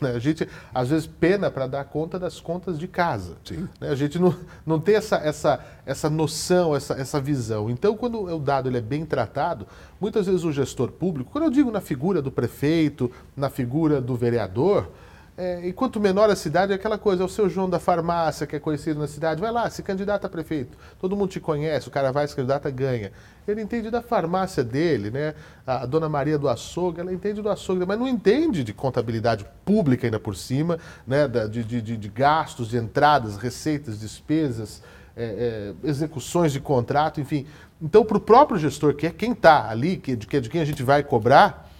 Né? 0.03 0.11
A 0.15 0.19
gente, 0.19 0.47
às 0.73 0.89
vezes, 0.89 1.07
pena 1.07 1.49
para 1.49 1.65
dar 1.65 1.83
conta 1.85 2.19
das 2.19 2.39
contas 2.39 2.77
de 2.77 2.87
casa. 2.87 3.35
Né? 3.79 3.89
A 3.89 3.95
gente 3.95 4.19
não, 4.19 4.35
não 4.65 4.79
tem 4.79 4.95
essa, 4.95 5.15
essa, 5.15 5.65
essa 5.85 6.09
noção, 6.09 6.75
essa, 6.75 6.93
essa 6.95 7.19
visão. 7.19 7.69
Então, 7.69 7.95
quando 7.95 8.21
o 8.21 8.39
dado 8.39 8.69
ele 8.69 8.77
é 8.77 8.81
bem 8.81 9.05
tratado, 9.05 9.65
muitas 9.99 10.27
vezes 10.27 10.43
o 10.43 10.51
gestor 10.51 10.91
público, 10.91 11.31
quando 11.31 11.45
eu 11.45 11.49
digo 11.49 11.71
na 11.71 11.81
figura 11.81 12.21
do 12.21 12.31
prefeito, 12.31 13.09
na 13.35 13.49
figura 13.49 14.01
do 14.01 14.15
vereador, 14.15 14.89
é, 15.35 15.65
e 15.65 15.73
quanto 15.73 15.99
menor 15.99 16.29
a 16.29 16.35
cidade, 16.35 16.71
é 16.71 16.75
aquela 16.75 16.97
coisa, 16.97 17.23
é 17.23 17.25
o 17.25 17.29
seu 17.29 17.49
João 17.49 17.67
da 17.67 17.79
farmácia, 17.79 18.45
que 18.45 18.55
é 18.55 18.59
conhecido 18.59 18.99
na 18.99 19.07
cidade, 19.07 19.41
vai 19.41 19.51
lá, 19.51 19.67
se 19.67 19.81
candidata 19.81 20.27
a 20.27 20.29
prefeito. 20.29 20.77
Todo 21.01 21.15
mundo 21.15 21.31
te 21.31 21.39
conhece, 21.39 21.87
o 21.87 21.91
cara 21.91 22.11
vai, 22.11 22.27
se 22.27 22.35
candidata, 22.35 22.69
ganha. 22.69 23.11
Ele 23.47 23.61
entende 23.61 23.89
da 23.89 24.01
farmácia 24.01 24.63
dele, 24.63 25.09
né? 25.09 25.33
A 25.65 25.87
dona 25.87 26.07
Maria 26.07 26.37
do 26.37 26.47
açougue, 26.47 26.99
ela 26.99 27.11
entende 27.11 27.41
do 27.41 27.49
açougue, 27.49 27.83
mas 27.83 27.97
não 27.97 28.07
entende 28.07 28.63
de 28.63 28.73
contabilidade 28.73 29.43
pública 29.65 30.05
ainda 30.05 30.19
por 30.19 30.35
cima, 30.35 30.77
né? 31.05 31.27
De, 31.27 31.63
de, 31.63 31.81
de, 31.81 31.97
de 31.97 32.09
gastos, 32.09 32.69
de 32.69 32.77
entradas, 32.77 33.35
receitas, 33.35 33.99
despesas, 33.99 34.83
é, 35.17 35.73
é, 35.83 35.89
execuções 35.89 36.53
de 36.53 36.59
contrato, 36.59 37.19
enfim. 37.19 37.47
Então, 37.81 38.05
para 38.05 38.17
o 38.17 38.21
próprio 38.21 38.59
gestor, 38.59 38.93
que 38.93 39.07
é 39.07 39.09
quem 39.09 39.31
está 39.31 39.67
ali, 39.67 39.97
que, 39.97 40.15
que 40.15 40.37
é 40.37 40.39
de 40.39 40.47
quem 40.47 40.61
a 40.61 40.65
gente 40.65 40.83
vai 40.83 41.03
cobrar, 41.03 41.72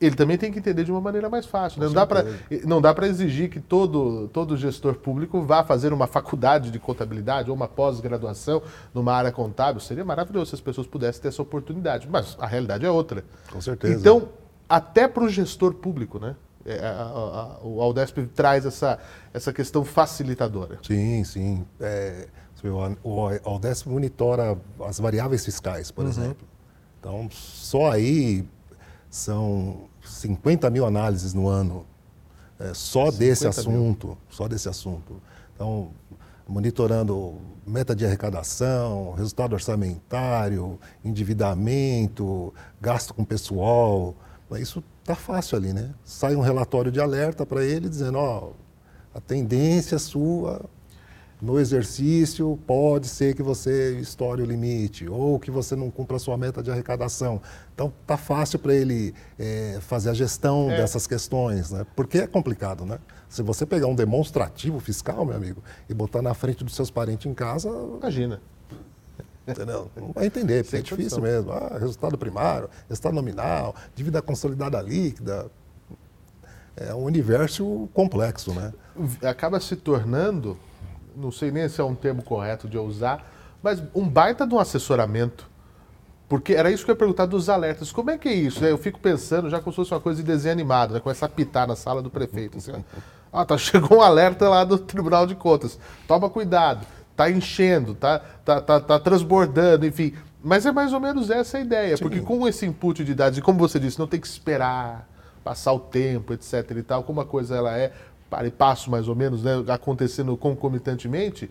ele 0.00 0.14
também 0.14 0.36
tem 0.36 0.52
que 0.52 0.58
entender 0.58 0.84
de 0.84 0.90
uma 0.90 1.00
maneira 1.00 1.28
mais 1.28 1.46
fácil. 1.46 1.80
Né? 1.80 1.86
Não, 1.86 1.94
dá 1.94 2.06
pra, 2.06 2.24
não 2.64 2.80
dá 2.82 2.94
para 2.94 3.06
exigir 3.06 3.48
que 3.48 3.60
todo, 3.60 4.28
todo 4.28 4.56
gestor 4.56 4.94
público 4.96 5.40
vá 5.42 5.64
fazer 5.64 5.92
uma 5.92 6.06
faculdade 6.06 6.70
de 6.70 6.78
contabilidade 6.78 7.50
ou 7.50 7.56
uma 7.56 7.66
pós-graduação 7.66 8.62
numa 8.92 9.14
área 9.14 9.32
contábil. 9.32 9.80
Seria 9.80 10.04
maravilhoso 10.04 10.50
se 10.50 10.54
as 10.54 10.60
pessoas 10.60 10.86
pudessem 10.86 11.22
ter 11.22 11.28
essa 11.28 11.40
oportunidade, 11.40 12.06
mas 12.10 12.36
a 12.38 12.46
realidade 12.46 12.84
é 12.84 12.90
outra. 12.90 13.24
Com 13.50 13.60
certeza. 13.60 13.98
Então, 13.98 14.28
até 14.68 15.08
para 15.08 15.24
o 15.24 15.28
gestor 15.28 15.72
público, 15.74 16.18
né? 16.18 16.36
É, 16.66 16.84
a, 16.84 16.90
a, 16.90 17.02
a, 17.02 17.58
o 17.62 17.80
Aldesp 17.80 18.18
traz 18.34 18.66
essa, 18.66 18.98
essa 19.32 19.52
questão 19.52 19.84
facilitadora. 19.84 20.78
Sim, 20.82 21.22
sim. 21.24 21.64
É, 21.80 22.26
o 23.04 23.28
Aldesp 23.44 23.88
monitora 23.88 24.58
as 24.84 24.98
variáveis 24.98 25.44
fiscais, 25.44 25.90
por 25.90 26.04
uhum. 26.04 26.10
exemplo. 26.10 26.46
Então, 26.98 27.28
só 27.30 27.92
aí 27.92 28.44
são 29.16 29.88
50 30.04 30.68
mil 30.68 30.84
análises 30.84 31.32
no 31.32 31.48
ano 31.48 31.86
é, 32.60 32.74
só 32.74 33.10
desse 33.10 33.46
assunto, 33.46 34.08
mil. 34.08 34.18
só 34.28 34.46
desse 34.46 34.68
assunto. 34.68 35.20
Então, 35.54 35.88
monitorando 36.46 37.34
meta 37.66 37.96
de 37.96 38.04
arrecadação, 38.04 39.14
resultado 39.14 39.54
orçamentário, 39.54 40.78
endividamento, 41.02 42.52
gasto 42.80 43.14
com 43.14 43.24
pessoal. 43.24 44.14
Isso 44.52 44.84
tá 45.02 45.14
fácil 45.14 45.56
ali, 45.56 45.72
né? 45.72 45.94
Sai 46.04 46.36
um 46.36 46.40
relatório 46.40 46.92
de 46.92 47.00
alerta 47.00 47.46
para 47.46 47.64
ele 47.64 47.88
dizendo, 47.88 48.18
ó, 48.18 48.52
a 49.14 49.20
tendência 49.20 49.98
sua 49.98 50.62
no 51.40 51.60
exercício 51.60 52.58
pode 52.66 53.08
ser 53.08 53.34
que 53.34 53.42
você 53.42 53.98
estoure 53.98 54.42
o 54.42 54.46
limite 54.46 55.06
ou 55.06 55.38
que 55.38 55.50
você 55.50 55.76
não 55.76 55.90
cumpra 55.90 56.16
a 56.16 56.18
sua 56.18 56.36
meta 56.36 56.62
de 56.62 56.70
arrecadação. 56.70 57.42
Então 57.74 57.92
tá 58.06 58.16
fácil 58.16 58.58
para 58.58 58.74
ele 58.74 59.14
é, 59.38 59.78
fazer 59.82 60.10
a 60.10 60.14
gestão 60.14 60.70
é. 60.70 60.78
dessas 60.78 61.06
questões, 61.06 61.70
né? 61.70 61.86
Porque 61.94 62.18
é 62.18 62.26
complicado, 62.26 62.86
né? 62.86 62.98
Se 63.28 63.42
você 63.42 63.66
pegar 63.66 63.86
um 63.86 63.94
demonstrativo 63.94 64.80
fiscal, 64.80 65.26
meu 65.26 65.36
amigo, 65.36 65.62
e 65.88 65.94
botar 65.94 66.22
na 66.22 66.32
frente 66.32 66.64
dos 66.64 66.74
seus 66.74 66.90
parentes 66.90 67.26
em 67.26 67.34
casa, 67.34 67.68
imagina. 67.68 68.40
Entendeu? 69.46 69.90
Não 69.94 70.12
vai 70.12 70.26
entender, 70.26 70.64
porque 70.64 70.76
é 70.76 70.80
difícil 70.80 71.20
mesmo. 71.20 71.52
Ah, 71.52 71.76
resultado 71.78 72.16
primário, 72.16 72.68
resultado 72.88 73.14
nominal, 73.14 73.74
dívida 73.94 74.22
consolidada 74.22 74.80
líquida. 74.80 75.50
É 76.76 76.94
um 76.94 77.04
universo 77.04 77.88
complexo, 77.94 78.52
né? 78.52 78.72
Acaba 79.22 79.60
se 79.60 79.76
tornando 79.76 80.58
não 81.16 81.30
sei 81.30 81.50
nem 81.50 81.68
se 81.68 81.80
é 81.80 81.84
um 81.84 81.94
termo 81.94 82.22
correto 82.22 82.68
de 82.68 82.76
eu 82.76 82.84
usar, 82.84 83.32
mas 83.62 83.82
um 83.94 84.08
baita 84.08 84.46
de 84.46 84.54
um 84.54 84.58
assessoramento. 84.58 85.48
Porque 86.28 86.54
era 86.54 86.70
isso 86.70 86.84
que 86.84 86.90
eu 86.90 86.94
ia 86.94 86.98
perguntar 86.98 87.26
dos 87.26 87.48
alertas. 87.48 87.92
Como 87.92 88.10
é 88.10 88.18
que 88.18 88.28
é 88.28 88.34
isso? 88.34 88.64
Eu 88.64 88.76
fico 88.76 88.98
pensando 88.98 89.48
já 89.48 89.60
como 89.60 89.72
se 89.72 89.76
fosse 89.76 89.94
uma 89.94 90.00
coisa 90.00 90.20
de 90.20 90.26
desenho 90.26 90.52
animado, 90.52 90.94
né? 90.94 91.00
começa 91.00 91.24
a 91.24 91.28
pitar 91.28 91.68
na 91.68 91.76
sala 91.76 92.02
do 92.02 92.10
prefeito. 92.10 92.58
Assim, 92.58 92.72
ah, 93.32 93.44
tá, 93.44 93.56
chegou 93.58 93.98
um 93.98 94.02
alerta 94.02 94.48
lá 94.48 94.64
do 94.64 94.76
Tribunal 94.76 95.26
de 95.26 95.36
Contas. 95.36 95.78
Toma 96.06 96.28
cuidado, 96.28 96.84
tá 97.14 97.30
enchendo, 97.30 97.94
tá, 97.94 98.20
tá, 98.44 98.60
tá, 98.60 98.80
tá 98.80 98.98
transbordando, 98.98 99.86
enfim. 99.86 100.14
Mas 100.42 100.66
é 100.66 100.72
mais 100.72 100.92
ou 100.92 101.00
menos 101.00 101.30
essa 101.30 101.58
a 101.58 101.60
ideia, 101.60 101.96
Sim. 101.96 102.02
porque 102.02 102.20
com 102.20 102.46
esse 102.46 102.66
input 102.66 103.04
de 103.04 103.14
dados, 103.14 103.38
e 103.38 103.42
como 103.42 103.58
você 103.58 103.78
disse, 103.78 103.98
não 103.98 104.06
tem 104.06 104.20
que 104.20 104.26
esperar 104.26 105.08
passar 105.42 105.72
o 105.72 105.78
tempo, 105.78 106.32
etc 106.32 106.70
e 106.76 106.82
tal, 106.82 107.04
como 107.04 107.20
a 107.20 107.24
coisa 107.24 107.54
ela 107.54 107.76
é, 107.76 107.92
para 108.28 108.46
e 108.46 108.50
passo 108.50 108.90
mais 108.90 109.08
ou 109.08 109.14
menos, 109.14 109.42
né, 109.42 109.52
acontecendo 109.68 110.36
concomitantemente, 110.36 111.50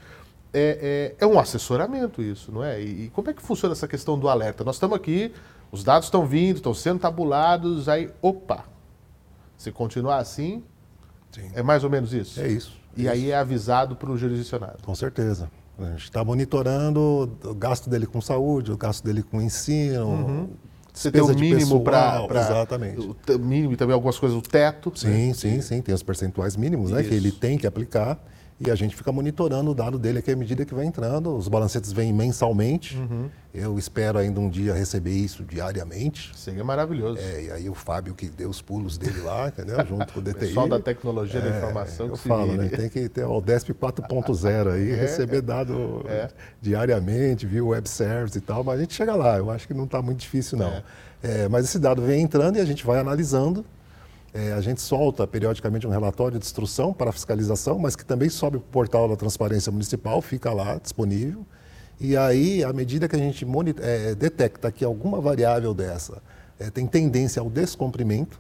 é, 0.54 1.14
é, 1.20 1.26
é, 1.26 1.28
um 1.28 1.38
assessoramento 1.38 2.22
isso, 2.22 2.52
não 2.52 2.64
é? 2.64 2.82
E, 2.82 3.06
e, 3.06 3.10
como 3.10 3.30
é 3.30 3.34
que 3.34 3.42
funciona 3.42 3.74
essa 3.74 3.88
questão 3.88 4.18
do 4.18 4.30
alerta? 4.30 4.64
Nós 4.64 4.78
estamos 4.78 4.96
aqui, 4.96 5.34
os 5.72 5.84
dados 5.84 6.08
estão 6.08 6.26
vindo, 6.26 6.58
estão 6.58 6.74
sendo 6.74 7.00
tabulados, 7.00 7.90
aí, 7.90 8.10
opa, 8.22 8.64
se 9.58 9.72
continuar 9.72 10.18
assim, 10.18 10.64
Sim. 11.32 11.52
é 11.54 11.62
mais 11.62 11.84
ou 11.84 11.90
menos 11.90 12.14
isso? 12.14 12.40
É 12.40 12.48
isso. 12.48 12.78
E 12.96 13.08
é 13.08 13.12
aí 13.12 13.32
é 13.32 13.38
avisado 13.38 13.96
para 13.96 14.10
o 14.10 14.18
jurisdicionado? 14.18 14.78
Com 14.84 14.96
certeza. 14.96 15.52
A 15.78 15.92
gente 15.92 16.04
está 16.04 16.24
monitorando 16.24 17.38
o 17.44 17.54
gasto 17.54 17.90
dele 17.90 18.06
com 18.06 18.22
saúde, 18.22 18.72
o 18.72 18.78
gasto 18.78 19.04
dele 19.04 19.22
com 19.22 19.42
ensino, 19.42 20.06
uhum. 20.06 20.50
Você 20.96 21.12
tem 21.12 21.22
o 21.22 21.30
um 21.30 21.36
mínimo 21.36 21.82
para. 21.84 22.26
Exatamente. 22.32 23.00
O 23.00 23.40
mínimo 23.40 23.74
e 23.74 23.76
também 23.76 23.94
algumas 23.94 24.18
coisas, 24.18 24.38
o 24.38 24.42
teto. 24.42 24.92
Sim, 24.96 25.28
né? 25.28 25.34
sim, 25.34 25.62
sim. 25.62 25.82
Tem 25.82 25.94
os 25.94 26.02
percentuais 26.02 26.56
mínimos 26.56 26.92
né, 26.92 27.04
que 27.04 27.14
ele 27.14 27.32
tem 27.32 27.58
que 27.58 27.68
aplicar. 27.68 28.18
E 28.58 28.72
a 28.72 28.76
gente 28.76 28.96
fica 28.96 29.12
monitorando 29.12 29.72
o 29.72 29.74
dado 29.74 30.00
dele 30.00 30.20
aqui 30.20 30.32
à 30.32 30.36
medida 30.36 30.64
que 30.64 30.74
vai 30.74 30.86
entrando. 30.86 31.36
Os 31.36 31.50
balancetes 31.50 31.92
vêm 31.92 32.14
mensalmente. 32.14 32.98
Uhum. 32.98 33.30
Eu 33.54 33.78
espero 33.78 34.18
ainda 34.18 34.40
um 34.40 34.50
dia 34.50 34.74
receber 34.74 35.12
isso 35.12 35.44
diariamente. 35.44 36.32
Seria 36.38 36.64
maravilhoso. 36.64 37.20
É, 37.20 37.44
e 37.44 37.52
aí 37.52 37.70
o 37.70 37.74
Fábio 37.74 38.14
que 38.14 38.30
deu 38.30 38.50
os 38.50 38.62
pulos 38.62 38.98
dele 38.98 39.20
lá, 39.22 39.50
entendeu? 39.50 39.76
Junto 39.86 40.14
com 40.14 40.20
o 40.22 40.24
DTI. 40.24 40.40
Pessoal 40.40 40.70
da 40.70 40.80
tecnologia 40.80 41.42
é, 41.42 41.50
da 41.50 41.58
informação. 41.58 42.08
Eu 42.08 42.16
falo, 42.16 42.54
né? 42.54 42.70
Tem 42.70 42.88
que 42.88 43.10
ter 43.10 43.26
o 43.26 43.42
DESP 43.42 43.74
4.0 43.74 44.72
aí, 44.72 44.92
é, 44.92 44.96
receber 44.96 45.42
dado 45.42 46.06
é. 46.08 46.30
diariamente, 46.62 47.46
via 47.46 47.64
web 47.64 47.90
service 47.90 48.38
e 48.38 48.42
tal. 48.42 48.64
Mas 48.64 48.78
a 48.78 48.82
gente 48.82 48.94
chega 48.94 49.16
lá. 49.16 49.38
Eu 49.38 49.52
acho 49.52 49.68
que 49.68 49.74
não 49.74 49.84
está 49.84 50.02
muito 50.02 50.20
difícil, 50.20 50.58
não. 50.58 50.70
É. 50.70 50.84
É, 51.22 51.50
mas 51.50 51.66
esse 51.66 51.80
dado 51.80 52.02
vem 52.02 52.22
entrando 52.22 52.58
e 52.58 52.62
a 52.62 52.66
gente 52.66 52.86
vai 52.86 53.00
analisando 53.00 53.66
é, 54.36 54.52
a 54.52 54.60
gente 54.60 54.82
solta 54.82 55.26
periodicamente 55.26 55.88
um 55.88 55.90
relatório 55.90 56.38
de 56.38 56.46
instrução 56.46 56.94
para 56.94 57.10
fiscalização, 57.14 57.80
mas 57.80 57.96
que 57.96 58.04
também 58.04 58.30
sobe 58.30 58.58
para 58.58 58.68
o 58.68 58.70
portal 58.70 59.08
da 59.08 59.16
Transparência 59.16 59.72
Municipal, 59.72 60.22
fica 60.22 60.52
lá 60.52 60.78
disponível. 60.78 61.46
E 62.02 62.18
aí, 62.18 62.62
à 62.62 62.74
medida 62.74 63.08
que 63.08 63.16
a 63.16 63.20
gente 63.20 63.48
é, 63.80 64.14
detecta 64.14 64.70
que 64.74 64.84
alguma 64.84 65.22
variável 65.22 65.74
dessa 65.74 66.22
é, 66.60 66.70
tem 66.70 66.86
tendência 66.86 67.42
ao 67.42 67.50
descumprimento, 67.50 68.38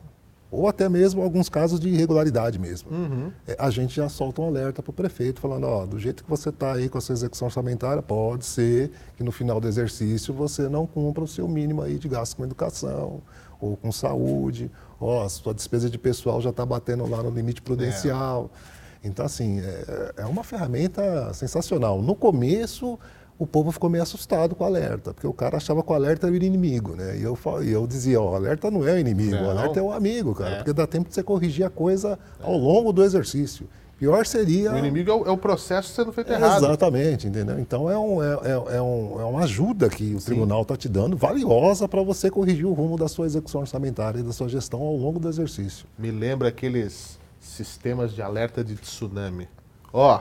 ou 0.55 0.67
até 0.67 0.87
mesmo 0.87 1.21
alguns 1.21 1.49
casos 1.49 1.79
de 1.79 1.89
irregularidade 1.89 2.57
mesmo, 2.57 2.91
uhum. 2.91 3.31
é, 3.47 3.55
a 3.59 3.69
gente 3.69 3.95
já 3.95 4.09
solta 4.09 4.41
um 4.41 4.47
alerta 4.47 4.81
para 4.81 4.89
o 4.89 4.93
prefeito 4.93 5.39
falando, 5.39 5.65
ó, 5.65 5.85
do 5.85 5.99
jeito 5.99 6.23
que 6.23 6.29
você 6.29 6.49
está 6.49 6.73
aí 6.73 6.89
com 6.89 6.97
a 6.97 7.01
sua 7.01 7.13
execução 7.13 7.47
orçamentária, 7.47 8.01
pode 8.01 8.45
ser 8.45 8.91
que 9.17 9.23
no 9.23 9.31
final 9.31 9.59
do 9.59 9.67
exercício 9.67 10.33
você 10.33 10.69
não 10.69 10.85
cumpra 10.87 11.23
o 11.23 11.27
seu 11.27 11.47
mínimo 11.47 11.81
aí 11.81 11.97
de 11.97 12.07
gasto 12.07 12.37
com 12.37 12.43
educação, 12.43 13.21
ou 13.59 13.77
com 13.77 13.91
saúde, 13.91 14.69
ó, 14.99 15.23
a 15.23 15.29
sua 15.29 15.53
despesa 15.53 15.89
de 15.89 15.97
pessoal 15.97 16.41
já 16.41 16.49
está 16.49 16.65
batendo 16.65 17.09
lá 17.09 17.21
no 17.23 17.29
limite 17.29 17.61
prudencial. 17.61 18.49
É. 18.71 19.07
Então, 19.07 19.25
assim, 19.25 19.59
é, 19.59 20.13
é, 20.17 20.25
uma 20.25 20.43
ferramenta 20.43 21.31
sensacional. 21.33 22.01
No 22.01 22.15
começo, 22.15 22.99
o 23.37 23.45
povo 23.45 23.71
ficou 23.71 23.89
meio 23.89 24.03
assustado 24.03 24.55
com 24.55 24.63
o 24.63 24.67
alerta, 24.67 25.13
porque 25.13 25.27
o 25.27 25.33
cara 25.33 25.57
achava 25.57 25.83
que 25.83 25.91
o 25.91 25.95
alerta 25.95 26.27
era 26.27 26.33
o 26.33 26.37
inimigo, 26.37 26.95
né? 26.95 27.17
E 27.17 27.23
eu, 27.23 27.37
e 27.63 27.71
eu 27.71 27.85
dizia, 27.85 28.19
ó, 28.21 28.31
o 28.31 28.35
alerta 28.35 28.71
não 28.71 28.87
é 28.87 28.93
o 28.93 28.99
inimigo, 28.99 29.35
não. 29.35 29.47
o 29.47 29.49
alerta 29.49 29.79
é 29.79 29.83
o 29.83 29.91
amigo, 29.91 30.33
cara, 30.33 30.51
é. 30.51 30.55
porque 30.57 30.73
dá 30.73 30.87
tempo 30.87 31.09
de 31.09 31.15
você 31.15 31.21
corrigir 31.21 31.65
a 31.65 31.69
coisa 31.69 32.17
ao 32.41 32.57
longo 32.57 32.93
do 32.93 33.03
exercício. 33.03 33.67
Pior 33.97 34.25
seria. 34.25 34.73
O 34.73 34.77
inimigo 34.77 35.09
é 35.09 35.13
o, 35.13 35.25
é 35.25 35.31
o 35.31 35.37
processo 35.37 35.93
sendo 35.93 36.11
feito 36.11 36.31
é, 36.31 36.35
errado. 36.35 36.65
Exatamente, 36.65 37.27
entendeu? 37.27 37.57
Então 37.59 37.89
é, 37.89 37.97
um, 37.97 38.21
é, 38.21 38.33
é, 38.43 38.75
é, 38.77 38.81
um, 38.81 39.21
é 39.21 39.23
uma 39.23 39.43
ajuda 39.43 39.89
que 39.89 40.13
o 40.13 40.19
Sim. 40.19 40.25
tribunal 40.25 40.63
está 40.63 40.75
te 40.75 40.89
dando, 40.89 41.15
valiosa 41.15 41.87
para 41.87 42.01
você 42.03 42.29
corrigir 42.29 42.65
o 42.65 42.73
rumo 42.73 42.97
da 42.97 43.07
sua 43.07 43.25
execução 43.25 43.61
orçamentária 43.61 44.19
e 44.19 44.23
da 44.23 44.33
sua 44.33 44.49
gestão 44.49 44.81
ao 44.81 44.95
longo 44.95 45.17
do 45.17 45.29
exercício. 45.29 45.85
Me 45.97 46.11
lembra 46.11 46.49
aqueles 46.49 47.17
sistemas 47.39 48.13
de 48.13 48.21
alerta 48.21 48.63
de 48.63 48.75
tsunami. 48.75 49.47
Ó, 49.93 50.19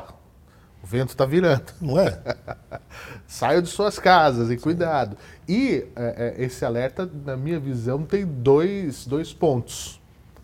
o 0.84 0.86
vento 0.86 1.08
está 1.08 1.24
virando. 1.24 1.72
Não 1.80 1.98
é? 1.98 2.20
Saiam 3.26 3.62
de 3.62 3.68
suas 3.68 3.98
casas 3.98 4.50
e 4.50 4.58
cuidado. 4.58 5.16
E 5.48 5.86
é, 5.96 6.34
é, 6.36 6.44
esse 6.44 6.62
alerta, 6.62 7.10
na 7.24 7.38
minha 7.38 7.58
visão, 7.58 8.02
tem 8.02 8.26
dois, 8.26 9.06
dois 9.06 9.32
pontos. 9.32 9.98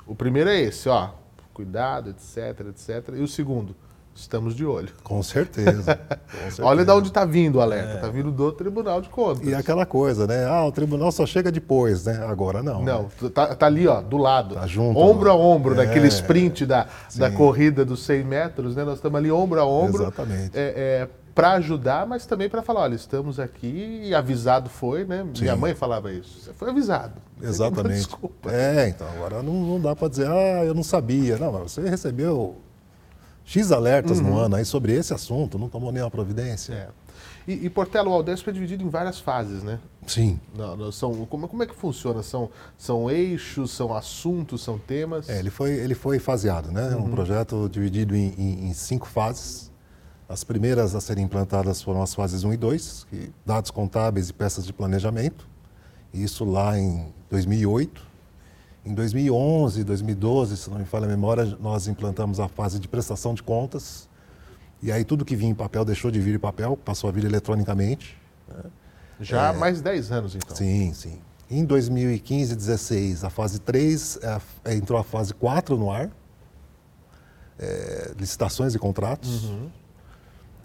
O 0.07 0.14
primeiro 0.14 0.48
é 0.48 0.59
esse, 0.59 0.88
ó, 0.88 1.11
cuidado, 1.53 2.09
etc, 2.09 2.68
etc. 2.70 3.14
E 3.16 3.20
o 3.20 3.29
segundo, 3.29 3.76
estamos 4.14 4.55
de 4.55 4.64
olho. 4.64 4.90
Com 5.03 5.23
certeza. 5.23 5.96
Com 6.31 6.38
certeza. 6.38 6.64
Olha 6.64 6.85
de 6.85 6.90
onde 6.90 7.09
está 7.09 7.25
vindo 7.25 7.57
o 7.57 7.61
alerta. 7.61 7.94
Está 7.94 8.07
é. 8.09 8.11
vindo 8.11 8.31
do 8.31 8.53
Tribunal 8.53 9.01
de 9.01 9.09
Contas. 9.09 9.46
E 9.46 9.55
aquela 9.55 9.87
coisa, 9.87 10.27
né? 10.27 10.46
Ah, 10.46 10.64
o 10.64 10.73
tribunal 10.73 11.11
só 11.11 11.27
chega 11.27 11.51
depois, 11.51 12.05
né? 12.05 12.25
Agora 12.27 12.62
não. 12.62 12.83
Não, 12.83 13.03
né? 13.03 13.31
tá, 13.33 13.55
tá, 13.55 13.66
ali, 13.66 13.87
ó, 13.87 14.01
do 14.01 14.16
lado. 14.16 14.55
Tá 14.55 14.66
junto. 14.66 14.99
Ombro 14.99 15.31
a 15.31 15.35
ombro, 15.35 15.75
é. 15.75 15.87
naquele 15.87 16.09
sprint 16.09 16.66
da, 16.66 16.87
da 17.16 17.31
corrida 17.31 17.85
dos 17.85 18.05
100 18.05 18.25
metros, 18.25 18.77
né? 18.77 18.85
Nós 18.85 18.96
estamos 18.96 19.18
ali 19.18 19.31
ombro 19.31 19.61
a 19.61 19.64
ombro. 19.66 20.03
Exatamente. 20.03 20.51
É, 20.55 21.09
é 21.09 21.20
para 21.35 21.53
ajudar, 21.53 22.07
mas 22.07 22.27
também 22.27 22.49
para 22.49 22.61
falar, 22.61 22.83
olha, 22.83 22.94
estamos 22.94 23.38
aqui 23.38 24.03
e 24.05 24.14
avisado 24.14 24.68
foi, 24.68 25.05
né? 25.05 25.27
Sim. 25.35 25.42
Minha 25.42 25.57
mãe 25.57 25.75
falava 25.75 26.12
isso. 26.12 26.40
Você 26.40 26.53
foi 26.53 26.70
avisado. 26.70 27.14
Exatamente. 27.40 27.94
Desculpa. 27.94 28.53
É, 28.53 28.88
então 28.88 29.07
agora 29.09 29.42
não, 29.42 29.55
não 29.55 29.81
dá 29.81 29.94
para 29.96 30.09
dizer, 30.09 30.29
ah, 30.29 30.64
eu 30.64 30.75
não 30.75 30.83
sabia. 30.83 31.38
Não, 31.38 31.53
mas 31.53 31.73
você 31.73 31.88
recebeu 31.88 32.59
X 33.51 33.73
alertas 33.73 34.21
uhum. 34.21 34.31
no 34.31 34.39
ano 34.39 34.55
aí 34.55 34.65
sobre 34.65 34.93
esse 34.93 35.13
assunto, 35.13 35.59
não 35.59 35.69
tomou 35.69 35.91
nenhuma 35.91 36.11
providência. 36.11 36.73
É. 36.73 36.89
E, 37.49 37.67
e 37.67 37.71
Portelo, 37.71 38.09
o 38.09 38.15
Aldesp 38.15 38.47
é 38.47 38.53
dividido 38.53 38.85
em 38.85 38.89
várias 38.89 39.19
fases, 39.19 39.65
né? 39.65 39.81
Sim. 40.07 40.39
Não, 40.57 40.77
não, 40.77 40.93
são, 40.93 41.27
como, 41.27 41.49
como 41.49 41.61
é 41.65 41.67
que 41.67 41.75
funciona? 41.75 42.23
São, 42.23 42.49
são 42.79 43.11
eixos, 43.11 43.73
são 43.73 43.93
assuntos, 43.93 44.63
são 44.63 44.79
temas? 44.79 45.29
É, 45.29 45.41
ele 45.41 45.51
foi, 45.51 45.73
ele 45.73 45.97
foi 45.97 46.21
faseado, 46.21 46.71
né? 46.71 46.95
Uhum. 46.95 47.07
Um 47.07 47.11
projeto 47.11 47.69
dividido 47.69 48.15
em, 48.15 48.33
em, 48.39 48.69
em, 48.69 48.73
cinco 48.73 49.09
fases. 49.09 49.73
As 50.29 50.45
primeiras 50.45 50.95
a 50.95 51.01
serem 51.01 51.25
implantadas 51.25 51.83
foram 51.83 52.03
as 52.03 52.15
fases 52.15 52.45
1 52.45 52.53
e 52.53 52.57
2, 52.57 53.07
que, 53.11 53.33
dados 53.45 53.73
contábeis 53.73 54.29
e 54.29 54.33
peças 54.33 54.65
de 54.65 54.73
planejamento. 54.73 55.49
Isso 56.15 56.45
lá 56.45 56.79
em 56.79 57.13
2008. 57.29 58.10
Em 58.85 58.95
2011, 58.95 59.85
2012, 59.85 60.57
se 60.57 60.71
não 60.71 60.79
me 60.79 60.87
falha 60.87 61.05
a 61.05 61.09
memória, 61.09 61.45
nós 61.61 61.87
implantamos 61.87 62.40
a 62.40 62.49
fase 62.49 62.79
de 62.79 62.88
prestação 62.88 63.35
de 63.35 63.43
contas. 63.43 64.09
E 64.83 64.90
aí 64.90 65.05
tudo 65.05 65.25
que 65.25 65.37
vinha 65.37 65.51
em 65.51 65.55
papel 65.55 65.85
deixou 65.85 66.11
de 66.11 66.19
vir 66.19 66.37
em 66.37 66.38
papel, 66.38 66.77
passou 66.77 67.09
a 67.09 67.12
vir 67.12 67.25
eletronicamente. 67.25 68.16
Né? 68.49 68.71
Já 69.21 69.51
há 69.51 69.55
é, 69.55 69.57
mais 69.57 69.77
de 69.77 69.83
10 69.83 70.12
anos, 70.12 70.35
então. 70.35 70.57
Sim, 70.57 70.95
sim. 70.95 71.19
Em 71.51 71.64
2015 71.64 72.53
e 72.53 72.57
2016, 72.57 73.25
a 73.25 73.29
fase 73.29 73.59
3 73.59 74.19
é, 74.23 74.40
é, 74.64 74.75
entrou 74.75 74.99
a 74.99 75.05
fase 75.05 75.35
4 75.35 75.77
no 75.77 75.90
ar, 75.90 76.11
é, 77.59 78.12
licitações 78.19 78.75
e 78.75 78.79
contratos. 78.79 79.45
Uhum. 79.45 79.69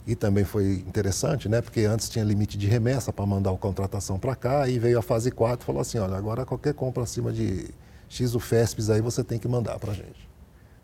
E 0.07 0.15
também 0.15 0.45
foi 0.45 0.83
interessante, 0.87 1.49
né? 1.49 1.61
Porque 1.61 1.81
antes 1.81 2.07
tinha 2.07 2.23
limite 2.23 2.57
de 2.57 2.67
remessa 2.67 3.11
para 3.11 3.25
mandar 3.25 3.51
a 3.51 3.57
contratação 3.57 4.19
para 4.19 4.35
cá, 4.35 4.63
aí 4.63 4.77
veio 4.77 4.99
a 4.99 5.01
fase 5.01 5.31
4 5.31 5.63
e 5.63 5.65
falou 5.65 5.81
assim: 5.81 5.97
olha, 5.97 6.15
agora 6.15 6.45
qualquer 6.45 6.75
compra 6.75 7.03
acima 7.03 7.33
de 7.33 7.73
X 8.15 8.33
UFESPs 8.33 8.89
aí 8.89 9.01
você 9.01 9.23
tem 9.23 9.37
que 9.37 9.47
mandar 9.47 9.77
para 9.77 9.91
a 9.91 9.95
gente. 9.95 10.29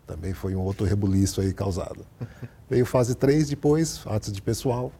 Também 0.06 0.34
foi 0.34 0.54
um 0.54 0.60
outro 0.60 0.84
rebuliço 0.86 1.40
aí 1.40 1.52
causado. 1.54 2.04
Veio 2.68 2.84
fase 2.84 3.14
3 3.14 3.48
depois, 3.48 4.02
atos 4.06 4.32
de 4.32 4.42
pessoal, 4.42 4.92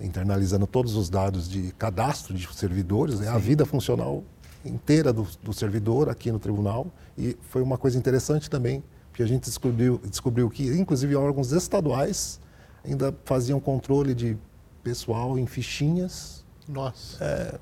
internalizando 0.00 0.66
todos 0.66 0.94
os 0.94 1.10
dados 1.10 1.48
de 1.48 1.72
cadastro 1.72 2.34
de 2.34 2.52
servidores, 2.54 3.20
né? 3.20 3.28
a 3.28 3.38
vida 3.38 3.66
funcional 3.66 4.22
inteira 4.64 5.12
do, 5.12 5.26
do, 5.42 5.52
servidor 5.52 6.08
aqui 6.08 6.30
no 6.30 6.38
tribunal. 6.38 6.86
E 7.18 7.36
foi 7.48 7.62
uma 7.62 7.76
coisa 7.76 7.98
interessante 7.98 8.48
também, 8.48 8.82
porque 9.10 9.22
a 9.22 9.26
gente 9.26 9.44
descobriu, 9.44 10.00
descobriu 10.04 10.48
que, 10.48 10.68
inclusive, 10.68 11.16
órgãos 11.16 11.50
estaduais 11.50 12.40
ainda 12.84 13.14
faziam 13.24 13.58
controle 13.58 14.14
de 14.14 14.36
pessoal 14.82 15.38
em 15.38 15.46
fichinhas. 15.46 16.44
Nossa. 16.68 17.24
É, 17.24 17.58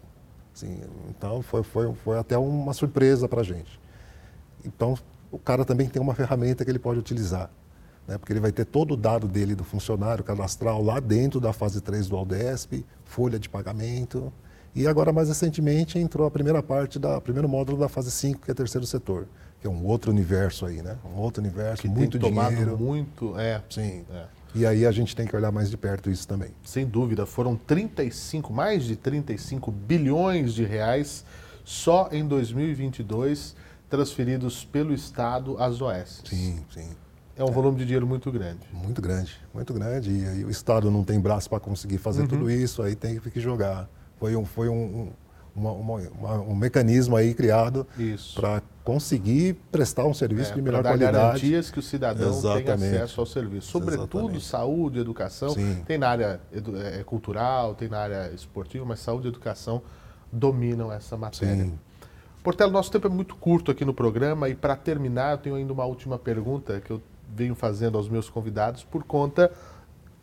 Assim, 0.60 0.80
então 1.08 1.40
foi, 1.40 1.62
foi, 1.62 1.92
foi 2.04 2.18
até 2.18 2.36
uma 2.36 2.74
surpresa 2.74 3.26
para 3.26 3.40
a 3.40 3.44
gente. 3.44 3.80
Então 4.64 4.94
o 5.32 5.38
cara 5.38 5.64
também 5.64 5.88
tem 5.88 6.02
uma 6.02 6.14
ferramenta 6.14 6.64
que 6.64 6.70
ele 6.70 6.78
pode 6.78 6.98
utilizar, 6.98 7.50
né? 8.06 8.18
porque 8.18 8.32
ele 8.32 8.40
vai 8.40 8.52
ter 8.52 8.66
todo 8.66 8.92
o 8.92 8.96
dado 8.96 9.26
dele 9.26 9.54
do 9.54 9.64
funcionário 9.64 10.22
cadastral 10.22 10.82
lá 10.82 11.00
dentro 11.00 11.40
da 11.40 11.52
fase 11.52 11.80
3 11.80 12.08
do 12.08 12.16
Aldesp, 12.16 12.84
folha 13.04 13.38
de 13.38 13.48
pagamento. 13.48 14.30
E 14.74 14.86
agora, 14.86 15.12
mais 15.12 15.28
recentemente, 15.28 15.98
entrou 15.98 16.26
a 16.26 16.30
primeira 16.30 16.62
parte, 16.62 16.98
da 16.98 17.20
primeiro 17.20 17.48
módulo 17.48 17.78
da 17.78 17.88
fase 17.88 18.10
5, 18.10 18.44
que 18.44 18.50
é 18.50 18.54
terceiro 18.54 18.86
setor, 18.86 19.26
que 19.60 19.66
é 19.66 19.70
um 19.70 19.84
outro 19.84 20.12
universo 20.12 20.64
aí, 20.64 20.80
né? 20.80 20.96
Um 21.04 21.18
outro 21.18 21.42
universo, 21.42 21.82
que 21.82 21.88
muito 21.88 22.18
tem 22.18 22.32
dinheiro. 22.32 22.78
muito, 22.78 23.36
é. 23.36 23.60
Sim. 23.68 24.04
É. 24.12 24.39
E 24.54 24.66
aí 24.66 24.84
a 24.84 24.90
gente 24.90 25.14
tem 25.14 25.26
que 25.26 25.34
olhar 25.34 25.52
mais 25.52 25.70
de 25.70 25.76
perto 25.76 26.10
isso 26.10 26.26
também. 26.26 26.50
Sem 26.64 26.86
dúvida, 26.86 27.24
foram 27.26 27.56
35, 27.56 28.52
mais 28.52 28.84
de 28.84 28.96
35 28.96 29.70
bilhões 29.70 30.54
de 30.54 30.64
reais 30.64 31.24
só 31.64 32.08
em 32.10 32.26
2022 32.26 33.54
transferidos 33.88 34.64
pelo 34.64 34.94
Estado 34.94 35.56
às 35.58 35.80
OS. 35.80 36.22
Sim, 36.24 36.64
sim. 36.72 36.88
É 37.36 37.44
um 37.44 37.48
é. 37.48 37.52
volume 37.52 37.78
de 37.78 37.84
dinheiro 37.84 38.06
muito 38.06 38.30
grande. 38.30 38.60
Muito 38.72 39.00
grande, 39.00 39.36
muito 39.52 39.72
grande. 39.72 40.10
E, 40.10 40.40
e 40.40 40.44
o 40.44 40.50
Estado 40.50 40.90
não 40.90 41.02
tem 41.02 41.18
braço 41.18 41.48
para 41.48 41.58
conseguir 41.58 41.98
fazer 41.98 42.22
uhum. 42.22 42.28
tudo 42.28 42.50
isso, 42.50 42.82
aí 42.82 42.94
tem 42.94 43.18
que 43.18 43.40
jogar. 43.40 43.88
Foi 44.18 44.36
um, 44.36 44.44
foi 44.44 44.68
um, 44.68 45.10
uma, 45.54 45.72
uma, 45.72 45.94
uma, 45.94 46.40
um 46.40 46.54
mecanismo 46.54 47.16
aí 47.16 47.34
criado 47.34 47.86
para 48.34 48.62
conseguir 48.90 49.54
prestar 49.70 50.04
um 50.04 50.12
serviço 50.12 50.50
é, 50.50 50.54
de 50.56 50.62
melhor 50.62 50.82
qualidade. 50.82 51.12
garantias 51.12 51.70
que 51.70 51.78
o 51.78 51.82
cidadão 51.82 52.30
Exatamente. 52.30 52.64
tenha 52.64 53.04
acesso 53.04 53.20
ao 53.20 53.26
serviço. 53.26 53.70
Sobretudo 53.70 54.18
Exatamente. 54.18 54.44
saúde, 54.44 54.98
educação. 54.98 55.50
Sim. 55.50 55.84
Tem 55.86 55.96
na 55.96 56.08
área 56.08 56.40
é, 56.52 57.04
cultural, 57.04 57.76
tem 57.76 57.88
na 57.88 58.00
área 58.00 58.32
esportiva, 58.34 58.84
mas 58.84 58.98
saúde 58.98 59.28
e 59.28 59.30
educação 59.30 59.80
dominam 60.32 60.92
essa 60.92 61.16
matéria. 61.16 61.66
Sim. 61.66 61.78
Portela, 62.42 62.72
nosso 62.72 62.90
tempo 62.90 63.06
é 63.06 63.10
muito 63.10 63.36
curto 63.36 63.70
aqui 63.70 63.84
no 63.84 63.94
programa 63.94 64.48
e 64.48 64.56
para 64.56 64.74
terminar 64.74 65.32
eu 65.32 65.38
tenho 65.38 65.54
ainda 65.54 65.72
uma 65.72 65.84
última 65.84 66.18
pergunta 66.18 66.80
que 66.80 66.90
eu 66.90 67.00
venho 67.32 67.54
fazendo 67.54 67.96
aos 67.96 68.08
meus 68.08 68.28
convidados 68.28 68.82
por 68.82 69.04
conta 69.04 69.52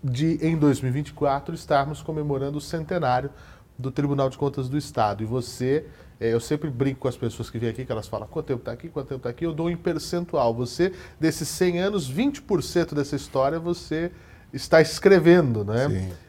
de, 0.03 0.45
em 0.45 0.57
2024, 0.57 1.55
estarmos 1.55 2.01
comemorando 2.01 2.57
o 2.57 2.61
centenário 2.61 3.29
do 3.79 3.91
Tribunal 3.91 4.29
de 4.29 4.37
Contas 4.37 4.67
do 4.67 4.77
Estado. 4.77 5.23
E 5.23 5.25
você, 5.25 5.85
é, 6.19 6.33
eu 6.33 6.39
sempre 6.39 6.69
brinco 6.69 7.01
com 7.01 7.07
as 7.07 7.17
pessoas 7.17 7.49
que 7.49 7.59
vêm 7.59 7.69
aqui, 7.69 7.85
que 7.85 7.91
elas 7.91 8.07
falam 8.07 8.27
quanto 8.27 8.47
tempo 8.47 8.59
está 8.59 8.71
aqui, 8.71 8.89
quanto 8.89 9.07
tempo 9.07 9.19
está 9.19 9.29
aqui, 9.29 9.45
eu 9.45 9.53
dou 9.53 9.69
em 9.69 9.77
percentual. 9.77 10.53
Você, 10.53 10.91
desses 11.19 11.47
100 11.47 11.79
anos, 11.79 12.11
20% 12.11 12.93
dessa 12.95 13.15
história 13.15 13.59
você 13.59 14.11
está 14.51 14.81
escrevendo, 14.81 15.63
né? 15.63 15.87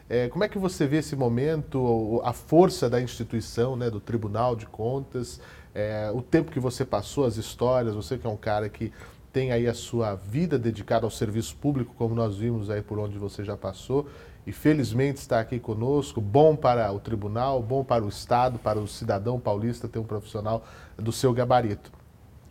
É, 0.09 0.27
como 0.27 0.43
é 0.43 0.49
que 0.49 0.57
você 0.57 0.85
vê 0.85 0.97
esse 0.97 1.15
momento, 1.15 2.21
a 2.23 2.33
força 2.33 2.89
da 2.89 3.01
instituição, 3.01 3.75
né, 3.75 3.89
do 3.89 3.99
Tribunal 3.99 4.55
de 4.55 4.65
Contas, 4.65 5.39
é, 5.73 6.11
o 6.13 6.21
tempo 6.21 6.51
que 6.51 6.59
você 6.59 6.83
passou, 6.83 7.25
as 7.25 7.37
histórias, 7.37 7.95
você 7.95 8.17
que 8.17 8.25
é 8.25 8.29
um 8.29 8.37
cara 8.37 8.67
que 8.69 8.91
tem 9.31 9.51
aí 9.51 9.67
a 9.67 9.73
sua 9.73 10.15
vida 10.15 10.57
dedicada 10.57 11.05
ao 11.05 11.11
serviço 11.11 11.55
público, 11.55 11.93
como 11.95 12.15
nós 12.15 12.37
vimos 12.37 12.69
aí 12.69 12.81
por 12.81 12.97
onde 12.97 13.17
você 13.17 13.43
já 13.43 13.55
passou, 13.55 14.07
e 14.49 14.51
felizmente 14.51 15.19
está 15.19 15.39
aqui 15.39 15.59
conosco. 15.59 16.19
Bom 16.19 16.55
para 16.55 16.91
o 16.91 16.99
tribunal, 16.99 17.61
bom 17.61 17.83
para 17.83 18.03
o 18.03 18.09
Estado, 18.09 18.57
para 18.57 18.79
o 18.79 18.87
cidadão 18.87 19.39
paulista 19.39 19.87
ter 19.87 19.99
um 19.99 20.03
profissional 20.03 20.65
do 20.97 21.11
seu 21.11 21.31
gabarito. 21.31 21.91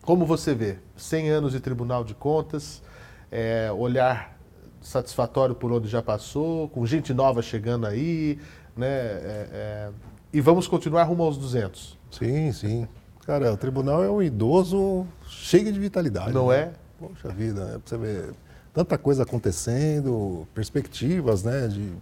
Como 0.02 0.24
você 0.24 0.54
vê, 0.54 0.78
100 0.96 1.30
anos 1.30 1.52
de 1.52 1.60
Tribunal 1.60 2.04
de 2.04 2.14
Contas, 2.14 2.80
é, 3.32 3.68
olhar 3.72 4.38
satisfatório 4.80 5.56
por 5.56 5.72
onde 5.72 5.88
já 5.88 6.00
passou, 6.00 6.68
com 6.68 6.86
gente 6.86 7.12
nova 7.12 7.42
chegando 7.42 7.84
aí, 7.84 8.38
né? 8.76 8.86
É, 8.86 9.48
é, 9.52 9.90
e 10.32 10.40
vamos 10.40 10.68
continuar 10.68 11.02
rumo 11.02 11.24
aos 11.24 11.36
200. 11.36 11.98
Sim, 12.12 12.52
sim. 12.52 12.88
Cara, 13.26 13.52
o 13.52 13.56
tribunal 13.56 14.04
é 14.04 14.10
um 14.10 14.22
idoso 14.22 15.04
cheio 15.26 15.72
de 15.72 15.80
vitalidade. 15.80 16.32
Não 16.32 16.50
né? 16.50 16.56
é? 16.56 16.72
Poxa 17.00 17.28
vida, 17.28 17.62
é 17.74 17.78
pra 17.78 17.80
você 17.84 17.98
ver 17.98 18.34
tanta 18.78 18.96
coisa 18.96 19.24
acontecendo, 19.24 20.46
perspectivas 20.54 21.42
né, 21.42 21.66
de, 21.66 21.92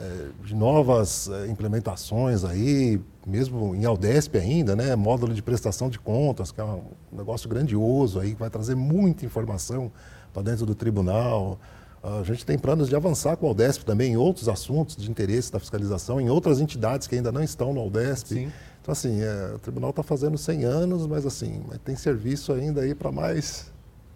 é, 0.00 0.26
de 0.44 0.52
novas 0.52 1.28
é, 1.28 1.46
implementações 1.46 2.44
aí, 2.44 3.00
mesmo 3.24 3.72
em 3.72 3.84
Aldesp 3.84 4.36
ainda, 4.36 4.74
né, 4.74 4.96
módulo 4.96 5.32
de 5.32 5.40
prestação 5.40 5.88
de 5.88 6.00
contas, 6.00 6.50
que 6.50 6.60
é 6.60 6.64
um 6.64 6.82
negócio 7.12 7.48
grandioso 7.48 8.18
aí, 8.18 8.32
que 8.34 8.40
vai 8.40 8.50
trazer 8.50 8.74
muita 8.74 9.24
informação 9.24 9.92
para 10.34 10.42
dentro 10.42 10.66
do 10.66 10.74
tribunal. 10.74 11.56
A 12.02 12.24
gente 12.24 12.44
tem 12.44 12.58
planos 12.58 12.88
de 12.88 12.96
avançar 12.96 13.36
com 13.36 13.46
o 13.46 13.50
Aldesp 13.50 13.84
também 13.84 14.14
em 14.14 14.16
outros 14.16 14.48
assuntos 14.48 14.96
de 14.96 15.08
interesse 15.08 15.52
da 15.52 15.60
fiscalização, 15.60 16.20
em 16.20 16.28
outras 16.28 16.60
entidades 16.60 17.06
que 17.06 17.14
ainda 17.14 17.30
não 17.30 17.44
estão 17.44 17.72
no 17.72 17.78
Aldesp. 17.78 18.26
Sim. 18.26 18.52
Então, 18.80 18.90
assim, 18.90 19.20
é, 19.20 19.52
o 19.54 19.58
tribunal 19.60 19.90
está 19.90 20.02
fazendo 20.02 20.36
100 20.36 20.64
anos, 20.64 21.06
mas 21.06 21.24
assim, 21.24 21.62
tem 21.84 21.94
serviço 21.94 22.52
ainda 22.52 22.80
aí 22.80 22.92
para 22.92 23.12
mais 23.12 23.71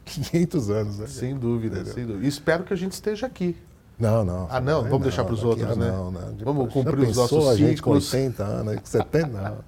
500 0.06 0.70
anos, 0.70 0.98
né? 0.98 1.06
Sem 1.06 1.36
dúvida, 1.36 1.84
sem 1.84 2.06
dúvida. 2.06 2.24
E 2.24 2.28
espero 2.28 2.64
que 2.64 2.72
a 2.72 2.76
gente 2.76 2.92
esteja 2.92 3.26
aqui. 3.26 3.56
Não, 3.98 4.24
não. 4.24 4.46
Ah, 4.50 4.60
não? 4.60 4.82
Vamos 4.82 4.90
não, 4.90 5.00
deixar 5.00 5.24
para 5.24 5.34
os 5.34 5.42
outros, 5.42 5.76
né? 5.76 5.90
Não, 5.90 6.10
não. 6.10 6.36
Vamos 6.42 6.72
cumprir 6.72 7.08
os 7.08 7.16
nossos 7.16 7.48
a 7.48 7.56
gente 7.56 7.76
ciclos. 7.76 8.10
com 8.10 8.16
80 8.16 8.44
anos, 8.44 8.76
com 8.76 8.86
70, 8.86 9.26
não. 9.26 9.58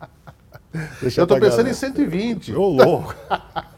Deixa 1.00 1.20
eu 1.20 1.24
estou 1.24 1.40
pensando 1.40 1.56
galera. 1.56 1.70
em 1.70 1.74
120. 1.74 2.54
Ô, 2.54 2.68
louco. 2.68 3.14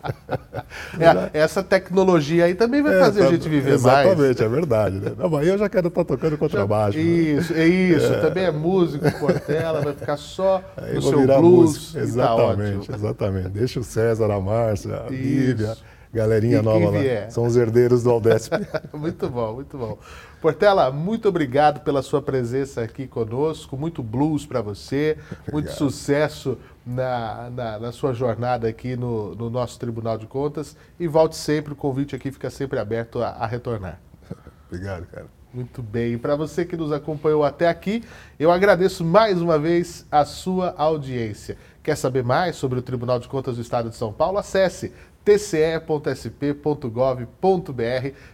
É, 0.98 1.38
essa 1.40 1.62
tecnologia 1.62 2.44
aí 2.44 2.54
também 2.54 2.82
vai 2.82 2.96
é, 2.96 3.00
fazer 3.00 3.20
tá, 3.20 3.26
a 3.26 3.30
gente 3.30 3.48
viver 3.48 3.74
exatamente, 3.74 4.06
mais. 4.06 4.30
Exatamente, 4.30 4.42
é 4.42 4.48
verdade. 4.48 4.96
Né? 4.96 5.12
Não, 5.18 5.28
mas 5.28 5.46
eu 5.46 5.58
já 5.58 5.68
quero 5.68 5.88
estar 5.88 6.04
tocando 6.04 6.38
contrabaixo. 6.38 6.98
Já, 6.98 7.04
né? 7.04 7.10
isso, 7.10 7.52
é 7.52 7.66
isso. 7.66 8.12
É. 8.12 8.20
Também 8.20 8.44
é 8.44 8.50
músico, 8.50 9.10
Portela, 9.18 9.80
vai 9.80 9.92
ficar 9.92 10.16
só 10.16 10.62
aí 10.76 10.94
no 10.94 11.02
seu 11.02 11.26
blues. 11.26 11.92
Tá 11.92 12.00
exatamente, 12.00 12.88
tá 12.88 12.94
exatamente. 12.94 13.48
Deixa 13.48 13.80
o 13.80 13.84
César, 13.84 14.30
a 14.30 14.40
Márcia, 14.40 15.02
a 15.06 15.10
Lívia, 15.10 15.76
galerinha 16.12 16.58
e 16.58 16.62
nova 16.62 16.90
lá. 16.90 17.30
São 17.30 17.44
os 17.44 17.56
herdeiros 17.56 18.02
do 18.02 18.10
Aldesp. 18.10 18.52
muito 18.92 19.28
bom, 19.28 19.54
muito 19.54 19.78
bom. 19.78 19.98
Portela, 20.40 20.90
muito 20.90 21.28
obrigado 21.28 21.80
pela 21.80 22.02
sua 22.02 22.22
presença 22.22 22.82
aqui 22.82 23.06
conosco. 23.06 23.76
Muito 23.76 24.02
blues 24.02 24.46
para 24.46 24.60
você, 24.60 25.18
obrigado. 25.20 25.52
muito 25.52 25.72
sucesso 25.72 26.58
na, 26.84 27.50
na, 27.50 27.78
na, 27.78 27.92
sua 27.92 28.12
jornada 28.12 28.66
aqui 28.66 28.96
no, 28.96 29.34
no, 29.34 29.50
nosso 29.50 29.78
Tribunal 29.78 30.16
de 30.16 30.26
Contas. 30.26 30.76
E 30.98 31.06
volte 31.06 31.36
sempre, 31.36 31.72
o 31.72 31.76
convite 31.76 32.16
aqui 32.16 32.32
fica 32.32 32.50
sempre 32.50 32.78
aberto 32.78 33.22
a, 33.22 33.28
a 33.28 33.46
retornar. 33.46 34.00
Obrigado, 34.68 35.06
cara. 35.06 35.26
Muito 35.52 35.82
bem. 35.82 36.12
E 36.12 36.16
para 36.16 36.36
você 36.36 36.64
que 36.64 36.76
nos 36.76 36.92
acompanhou 36.92 37.44
até 37.44 37.68
aqui, 37.68 38.04
eu 38.38 38.52
agradeço 38.52 39.04
mais 39.04 39.42
uma 39.42 39.58
vez 39.58 40.06
a 40.10 40.24
sua 40.24 40.74
audiência. 40.78 41.58
Quer 41.82 41.96
saber 41.96 42.22
mais 42.22 42.54
sobre 42.56 42.78
o 42.78 42.82
Tribunal 42.82 43.18
de 43.18 43.26
Contas 43.26 43.56
do 43.56 43.62
Estado 43.62 43.90
de 43.90 43.96
São 43.96 44.12
Paulo? 44.12 44.38
Acesse 44.38 44.92
tce.sp.gov.br. 45.24 46.14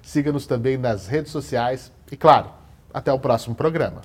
Siga-nos 0.03 0.47
também 0.47 0.77
nas 0.77 1.07
redes 1.07 1.33
sociais 1.33 1.93
e, 2.11 2.17
claro, 2.17 2.51
até 2.93 3.13
o 3.13 3.19
próximo 3.19 3.55
programa. 3.55 4.03